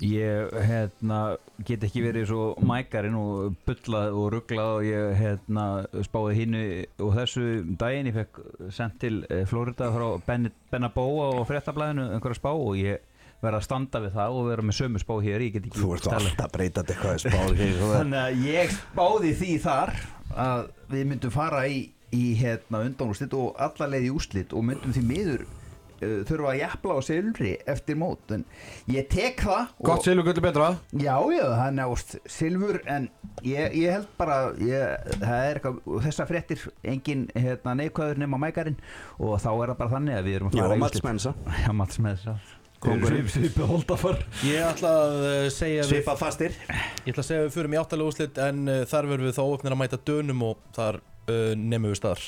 [0.04, 1.22] Ég hérna,
[1.64, 5.66] get ekki verið svo mækarinn og bullað og rugglað og ég hérna,
[6.04, 6.62] spáði hinnu
[7.00, 7.48] og þessu
[7.80, 8.12] daginn.
[8.12, 8.44] Ég fekk
[8.76, 13.00] sendt til eh, Florida frá Ben, Benabóa og fréttablaðinu einhverja spá og ég
[13.40, 15.48] verða að standa við það og vera með sömu spá hér.
[15.48, 17.62] Ég get ekki Þú ert alltaf breytandi eitthvað spál
[17.96, 20.00] Þannig að ég spáði því þar
[20.36, 24.92] að við myndum fara í, í hérna undanúrslit og alla leið í úrslit og myndum
[24.92, 28.34] því miður uh, þurfa að jafla á silfri eftir mót.
[28.36, 28.44] En
[28.92, 30.70] ég tek það og- Gott silur gullu betra.
[30.92, 33.08] Já, já, það er nást silfur en
[33.46, 35.78] ég, ég held bara ég, það er eitthvað,
[36.08, 38.76] þessa fréttir engin hérna, neikvæður nema mækarinn
[39.18, 41.08] og þá er það bara þannig að við erum að Já, fara í Mats úrslit.
[41.12, 41.34] Mensa.
[41.66, 42.36] Já, Mats Mensa
[42.82, 47.52] Svipið holdafar Ég ætla að uh, segja við, Svipað fastir ég ætla að segja við
[47.54, 50.64] fyrir mig áttalega úrslit en uh, þar verðum við þá opnir að mæta dönum og
[50.74, 52.24] þar uh, nemum við staðar.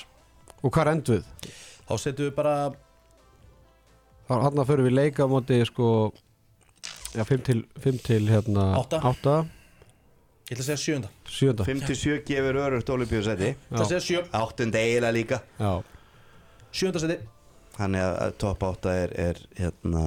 [0.63, 1.51] Og hvað endur við?
[1.89, 2.55] Þá setjum við bara,
[4.31, 5.91] hann að fyrir við leika á móti sko
[7.15, 8.99] Já, 5 til, fimm til hérna Átta.
[9.11, 9.35] 8
[10.45, 11.11] ég ætla að segja sjönda.
[11.31, 15.73] 7 57 gefur örugt olíbíusæti Ég ætla að segja sjö, Áttund eiginlega líka Já,
[16.75, 17.19] sjönda seti.
[17.75, 20.05] Þannig að, að top 8 er, er hérna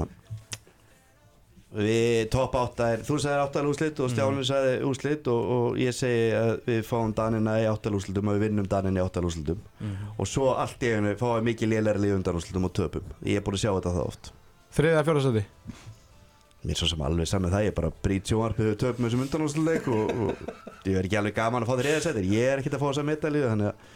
[1.78, 5.92] Við topp átta er, þú sagðir áttal úslit og Stjáni sagði úslit og, og ég
[5.94, 9.60] segi að við fáum Danina í áttal úslitum og við vinnum Danina í áttal úslitum
[10.16, 13.12] og svo allt í einu fáum við mikið lélæri lið undan úslitum og töpum.
[13.28, 14.32] Ég er búin að sjá þetta það oft.
[14.80, 15.44] Þriðja fjórðarsæti?
[16.64, 19.28] Mér er svo sem alveg saman það, ég er bara brýt sjónvarpið við töpum þessum
[19.28, 22.64] undan úslileik og, og ég verð ekki alveg gaman að fá þriða sætir ég er
[22.64, 23.96] ekkert að fá þessa metalíu þannig að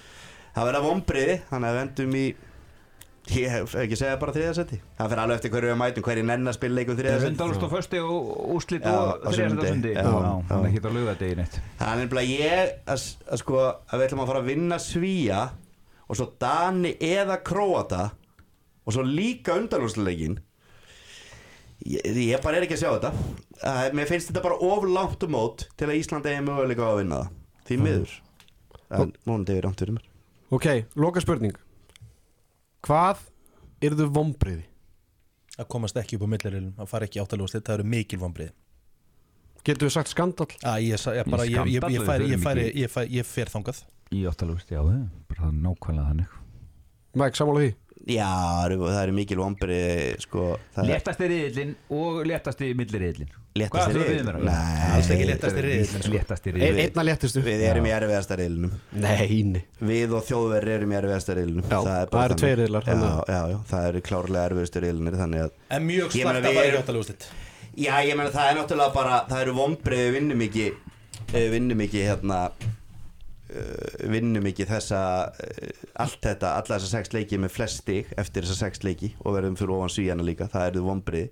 [0.51, 2.25] það verða vombriði þannig að við endum í
[3.37, 6.23] ég hef ekki segja bara þriða sæti það fyrir alveg eftir hverju við mætum hverju
[6.27, 10.55] nenn að spila leikum þriða sæti Sundalust og fösti og úslit Já, og hann já.
[10.57, 11.57] er ekki að lauga degi neitt.
[11.79, 15.41] Það er nefnilega ég að, að sko að við ætlum að fara að vinna svíja
[16.07, 18.03] og svo Dani eða Króata
[18.81, 20.39] og svo líka undanúrsleikin
[21.87, 23.13] ég, ég bara er ekki að sjá þetta.
[23.61, 26.91] Uh, mér finnst þetta bara of langt um mót til að Ísland eigi möguleika á
[26.91, 27.35] að vinna það.
[27.69, 28.15] Því miður.
[28.91, 30.07] En mónandi er rámt fyrir mér.
[30.51, 30.67] Ok,
[30.99, 31.55] loka spurning
[32.81, 33.25] Hvað
[33.85, 34.71] yrðu vombriði?
[35.59, 38.51] að komast ekki upp á millirilum að fara ekki áttalúslit, það eru mikil vombrið
[39.61, 40.47] Getur við sagt skandal?
[40.65, 44.23] að ég, ég, bara, ég, ég, ég, færi, ég, færi, færi, ég fer þangað Í
[44.27, 46.39] áttalust, já, bara það er nákvæmlega þannig
[47.21, 47.71] Mike, sammála því?
[48.09, 49.81] Já, það eru, eru mikil vombri
[50.23, 54.21] sko, það er riðillin og léttasti milliriðillin léttasti Við riðill?
[54.21, 54.41] að vera?
[54.47, 55.25] Nei, Alls ekki.
[55.27, 58.77] Léttasti E riðillin einna léttistu Við erum í erfiðasta riðlinum.
[59.03, 61.67] Nei, nei Við og þjóðverri erum í erfiðasta riðlinum.
[61.67, 65.51] Já, bara það eru tveir riðlar, já, þannig já, já, það eru klárlega erfiðastu að
[65.69, 67.27] en mjög slagt að við í erum- áttalúslit
[67.71, 71.49] Já, ég meina það er náttúrulega bara Það eru vombrið við vinnum ekki eh, Við
[71.53, 75.69] vinnum ekki hérna uh, Vinnum ekki þessa uh,
[76.03, 79.55] Allt þetta, alla þessa sex leiki Með flest stig eftir þessa sex leiki Og verðum
[79.59, 81.29] fyrir ofan svíjana líka, það eru vombrið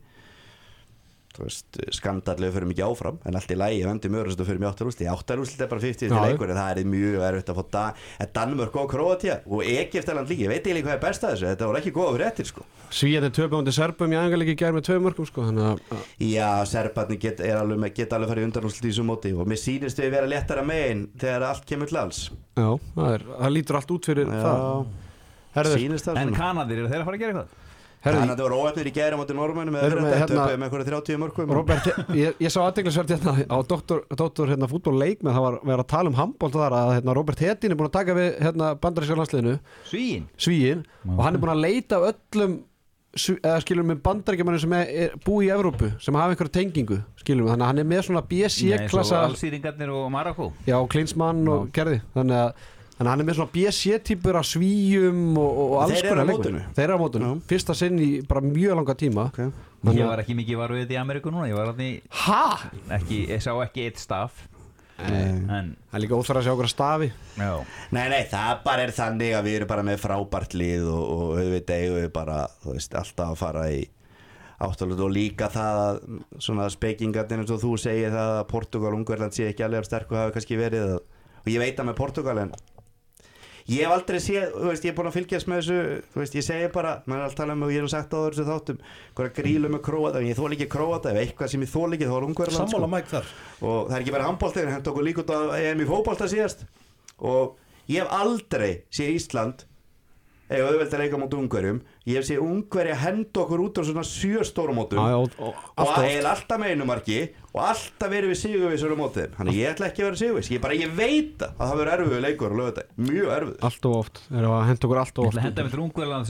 [1.95, 5.63] Skandallega fyrir mikið áfram En allt í lægi, vendum öðrust og fyrir mjög áttarúsli Áttarúsli
[5.63, 7.85] er bara 50 Já, til leikur En það er mjög erfitt að fá da
[8.19, 11.49] En Danmörk og Kroatia og Egyptaland líka Ég veit ekki hvað er best að þessu,
[11.53, 14.87] þetta voru ekki góða fyrir eftir sko Svíjandi töpum undir Serbum í angalegi gær með
[14.89, 18.89] tvö mörgum sko Þannig að Já, Serbarni get, er alveg, geta alveg farið undanúslit í
[18.89, 22.19] þessu móti og mér sýnist við vera léttara megin þegar allt kemur til alls.
[22.57, 24.89] Já, það, er, það lítur allt út fyrir það.
[25.69, 26.39] Sýnist það En svona.
[26.41, 27.68] Kanadir, eru þeir að fara að gera eitthvað?
[28.05, 30.87] Herðu Þannig að það voru óöfnir í gæri á móti með þetta hérna- með einhverja
[30.89, 35.45] 30 mörgum Robert, ég, ég sá aðdeglisverð hérna á doktor, doktor hérna, fútbolleik með það
[35.47, 38.17] var verið að tala um handbólt þar að hérna, Robert Hedin er búin að taka
[38.17, 42.59] við hérna, bandaríska landsliðinu, Svíin Svíin og hann er búin að leita af öllum
[43.17, 47.53] skilum við bandaríkjamanni sem er, er búi í Evrópu sem hafa einhverja tengingu skilum við,
[47.55, 52.03] þannig að hann er með svona BC-klassa Allsýringarnir og Marokko já, Klinsmann og gerði.
[52.13, 52.67] Þannig að
[52.99, 56.61] Þannig að hann er með svona BC-típur af svíjum og, og alls konar mótinu?
[56.75, 57.43] Þeir eru á mótinu, Já.
[57.47, 59.51] fyrsta sinn í bara mjög langa tíma okay.
[59.87, 62.41] Ég að- var ekki mikið varuð í Ameríku núna Ég var hann í Ha?
[62.97, 64.41] ekki, Ég sá ekki eitt staf.
[64.99, 67.07] En, Það er líka óþæra að sjá okkur að stafi
[67.39, 67.51] já
[67.95, 71.39] Nei, nei, það bara er þannig að við erum bara með frábært lið og, og
[71.39, 73.79] auðvitað eigum við bara, þú veist, alltaf að fara í
[74.59, 76.01] áttalut og líka það að
[76.43, 80.19] svona spekingarnir eins og þú segir það að Portugal, Ungverland sé ekki alveg sterk og
[80.19, 80.99] hafa kannski verið að,
[81.45, 82.51] og ég veit að með Portugal en
[83.69, 85.77] ég hef aldrei séð, þú veist, ég er búin að fylgjast með þessu,
[86.13, 88.19] þú veist, ég segi bara maður er alltaf talað um og ég hef sagt á
[88.19, 88.81] þessu þáttum
[89.19, 92.09] hverja grílu með króata, en ég þól ekki króata ef eitthvað sem ég þól ekki
[92.09, 92.27] þá er
[92.95, 93.31] mæk þar.
[93.61, 96.65] Og það er ekki bara handbóltegin hendur okkur líka út af EM í fótbolta síðast.
[97.21, 97.57] Og
[97.91, 99.68] ég hef aldrei séð Ísland
[100.49, 101.79] eða auðvelt að leika mot ungverjum.
[102.09, 105.47] Ég hef séð ungverja henda okkur út á svona sjö stórumótum Já, já, og, og-
[105.47, 107.19] og- og alltaf er alltaf með einu marki
[107.53, 109.27] og alltaf verið við sigurvísur á mótið.
[109.37, 111.93] Þannig ég ætla ekki að vera sigurvís ég, bara, ég veit það að það verður
[111.99, 113.59] erfiðu leikur á lögutæg mjög erfiður.
[113.69, 115.83] Allt og oft, þeir eru að henda okkur allt Ég og oft henda mig til
[115.85, 116.25] Ungverland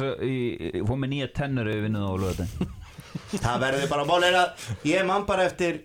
[0.89, 2.75] Fóð með nýja tennur ef við vinnum það á lögðin
[3.43, 5.79] það verður bara mál er að ég man bara eftir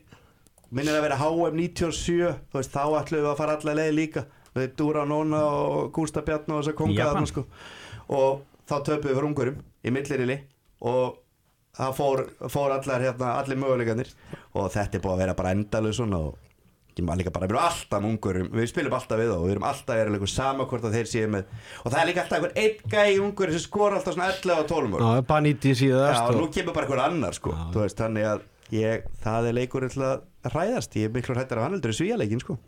[0.75, 4.25] minnir að vera HM 97 þú veist, þá ætlum við að fara alla leið líka.
[4.55, 7.15] Við Dúra Nóna og Gústa Bjarn og þess að konga Japan.
[7.15, 7.45] þarna sko
[8.09, 10.39] og þá töpuðum við fyrir ungurum í millirili
[10.85, 11.21] og
[11.75, 14.11] það fór, fór allar hérna, allir möguleikanir
[14.55, 16.37] og þetta er búið að vera bara endalus og
[17.19, 20.27] líka bara, við erum alltaf ungurum við spilum alltaf við þá, við erum alltaf erum
[20.31, 21.49] sama hvort að þeir séu með
[21.83, 24.69] og það er líka alltaf einhver einn gæi ungur sem skor alltaf svona 11 og
[24.71, 27.99] 12 mörg Já, Baníti Já, síðast og nú og, kemur bara einhver annar sko veist,
[27.99, 31.77] þannig að ég, það er leikur til að hræðast, ég er miklu hrættar af hann
[31.79, 32.61] heldur í svíjaleikin sko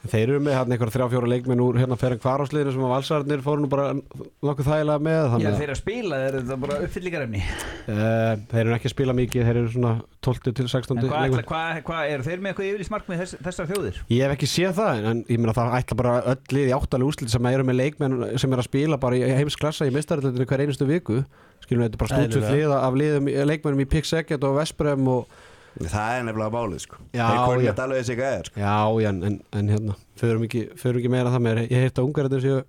[0.00, 3.42] Þeir eru með hérna einhver þrjá fjóra leikmenn úr hérna fyrir kvarásliðinu sem að valsararnir
[3.44, 6.78] fóru nú bara nokkuð þægilega með Já, þannig að þeir að spila er þetta bara
[6.86, 9.92] uppfyllingarefni uh, þeir eru ekki að spila mikið, þeir eru svona
[10.24, 13.70] 12 til 16 En hvað hva, hva, eru þeir með eitthvað yfirlýst markmið þess, þessar
[13.74, 14.00] þjóðir?
[14.08, 17.12] Ég hef ekki séð það, en ég meina það ætla bara öll lið í áttalega
[17.12, 20.64] úslit sem eru með leikmenn sem er að spila bara í heimsklassa í mistaröldinu hver
[20.64, 21.20] einustu viku
[21.60, 22.56] skilum við þetta er bara stútsu Eðlilega.
[22.56, 25.39] hlið af liðum, leikmennum í Pick Segget og Vesprem og
[25.80, 26.96] Það er nefnilega málið sko.
[27.14, 27.70] Já, Þeir kunni já.
[27.70, 28.60] þetta alveg þessi gæðar sko.
[28.60, 31.60] Já, já, en, en, en hérna förum ekki, förum ekki meira það með.
[31.70, 32.64] Ég heirt að ungar þetta séu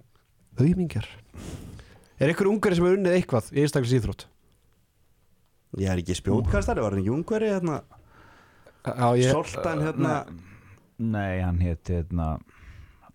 [0.61, 1.07] auðmingjar.
[2.21, 4.27] Er ykkur ungari sem er unnið eitthvað í einstaklega íþrótt?
[5.81, 7.79] Ég er ekki spjótkastari, var hann ekki ungveri hérna?
[8.85, 10.13] Já, ég, Soltan hérna?
[11.01, 12.35] Nei, hann hétt hérna,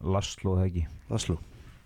[0.02, 0.84] Laslo það ekki.
[1.12, 1.36] Laslo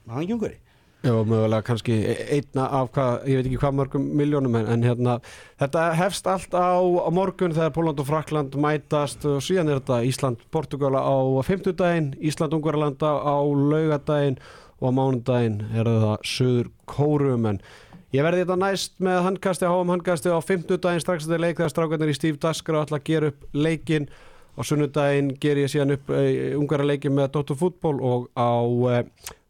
[0.08, 0.56] Hann ekki ungari
[1.00, 1.94] Já, mögulega kannski
[2.28, 5.14] einna af hvað, ég veit ekki hvað mörgum miljónum en, en hérna,
[5.62, 10.02] þetta hefst allt á, á morgun þegar Póland og Frakland mætast og síðan er þetta
[10.04, 11.16] Ísland, Portugala á
[11.48, 14.36] fimmtudaginn, Ísland, Ungarlanda á laugadaginn
[14.76, 17.62] og á mánudaginn er það Suður Kórum en
[18.12, 22.12] ég verði þetta næst með handkasti, háum handkasti á fimmtudaginn strax þetta leik þegar strákarnir
[22.12, 24.12] í Steve Daskra ætla að gera upp leikin
[24.52, 28.52] á sunnudaginn ger ég síðan upp e, ungarleikin með Dóttur fútból og á
[29.00, 29.04] e,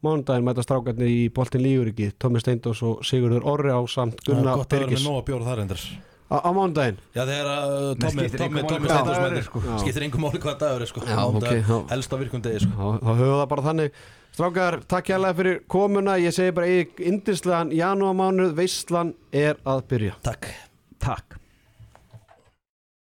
[0.05, 4.39] mánudaginn mæta strákarnir í Boltin Líguríki, Tómi Steindós og Sigurður Orri á samt Það er
[4.39, 5.09] Gunnar gott að vera með Birgis.
[5.09, 5.83] nóga bjór þar endur
[6.31, 7.01] á, á mánudaginn?
[7.17, 9.37] Já þegar að uh, máli Steindós hvaða dagur mætir.
[9.41, 9.65] er, sko.
[9.83, 11.05] Skiptir einhver máli hvað dagur er sko.
[11.05, 11.77] Já, Mánudag ok, já.
[11.93, 12.73] Helst á virkum degi sko.
[12.77, 14.01] Þá, þá höfum við það bara þannig.
[14.31, 16.15] Strákar, takk hérlega fyrir komuna.
[16.23, 18.55] Ég segi bara í indislegan janúarmánuð.
[18.57, 20.17] Veistlan er að byrja.
[20.23, 20.53] Takk.
[21.03, 21.40] Takk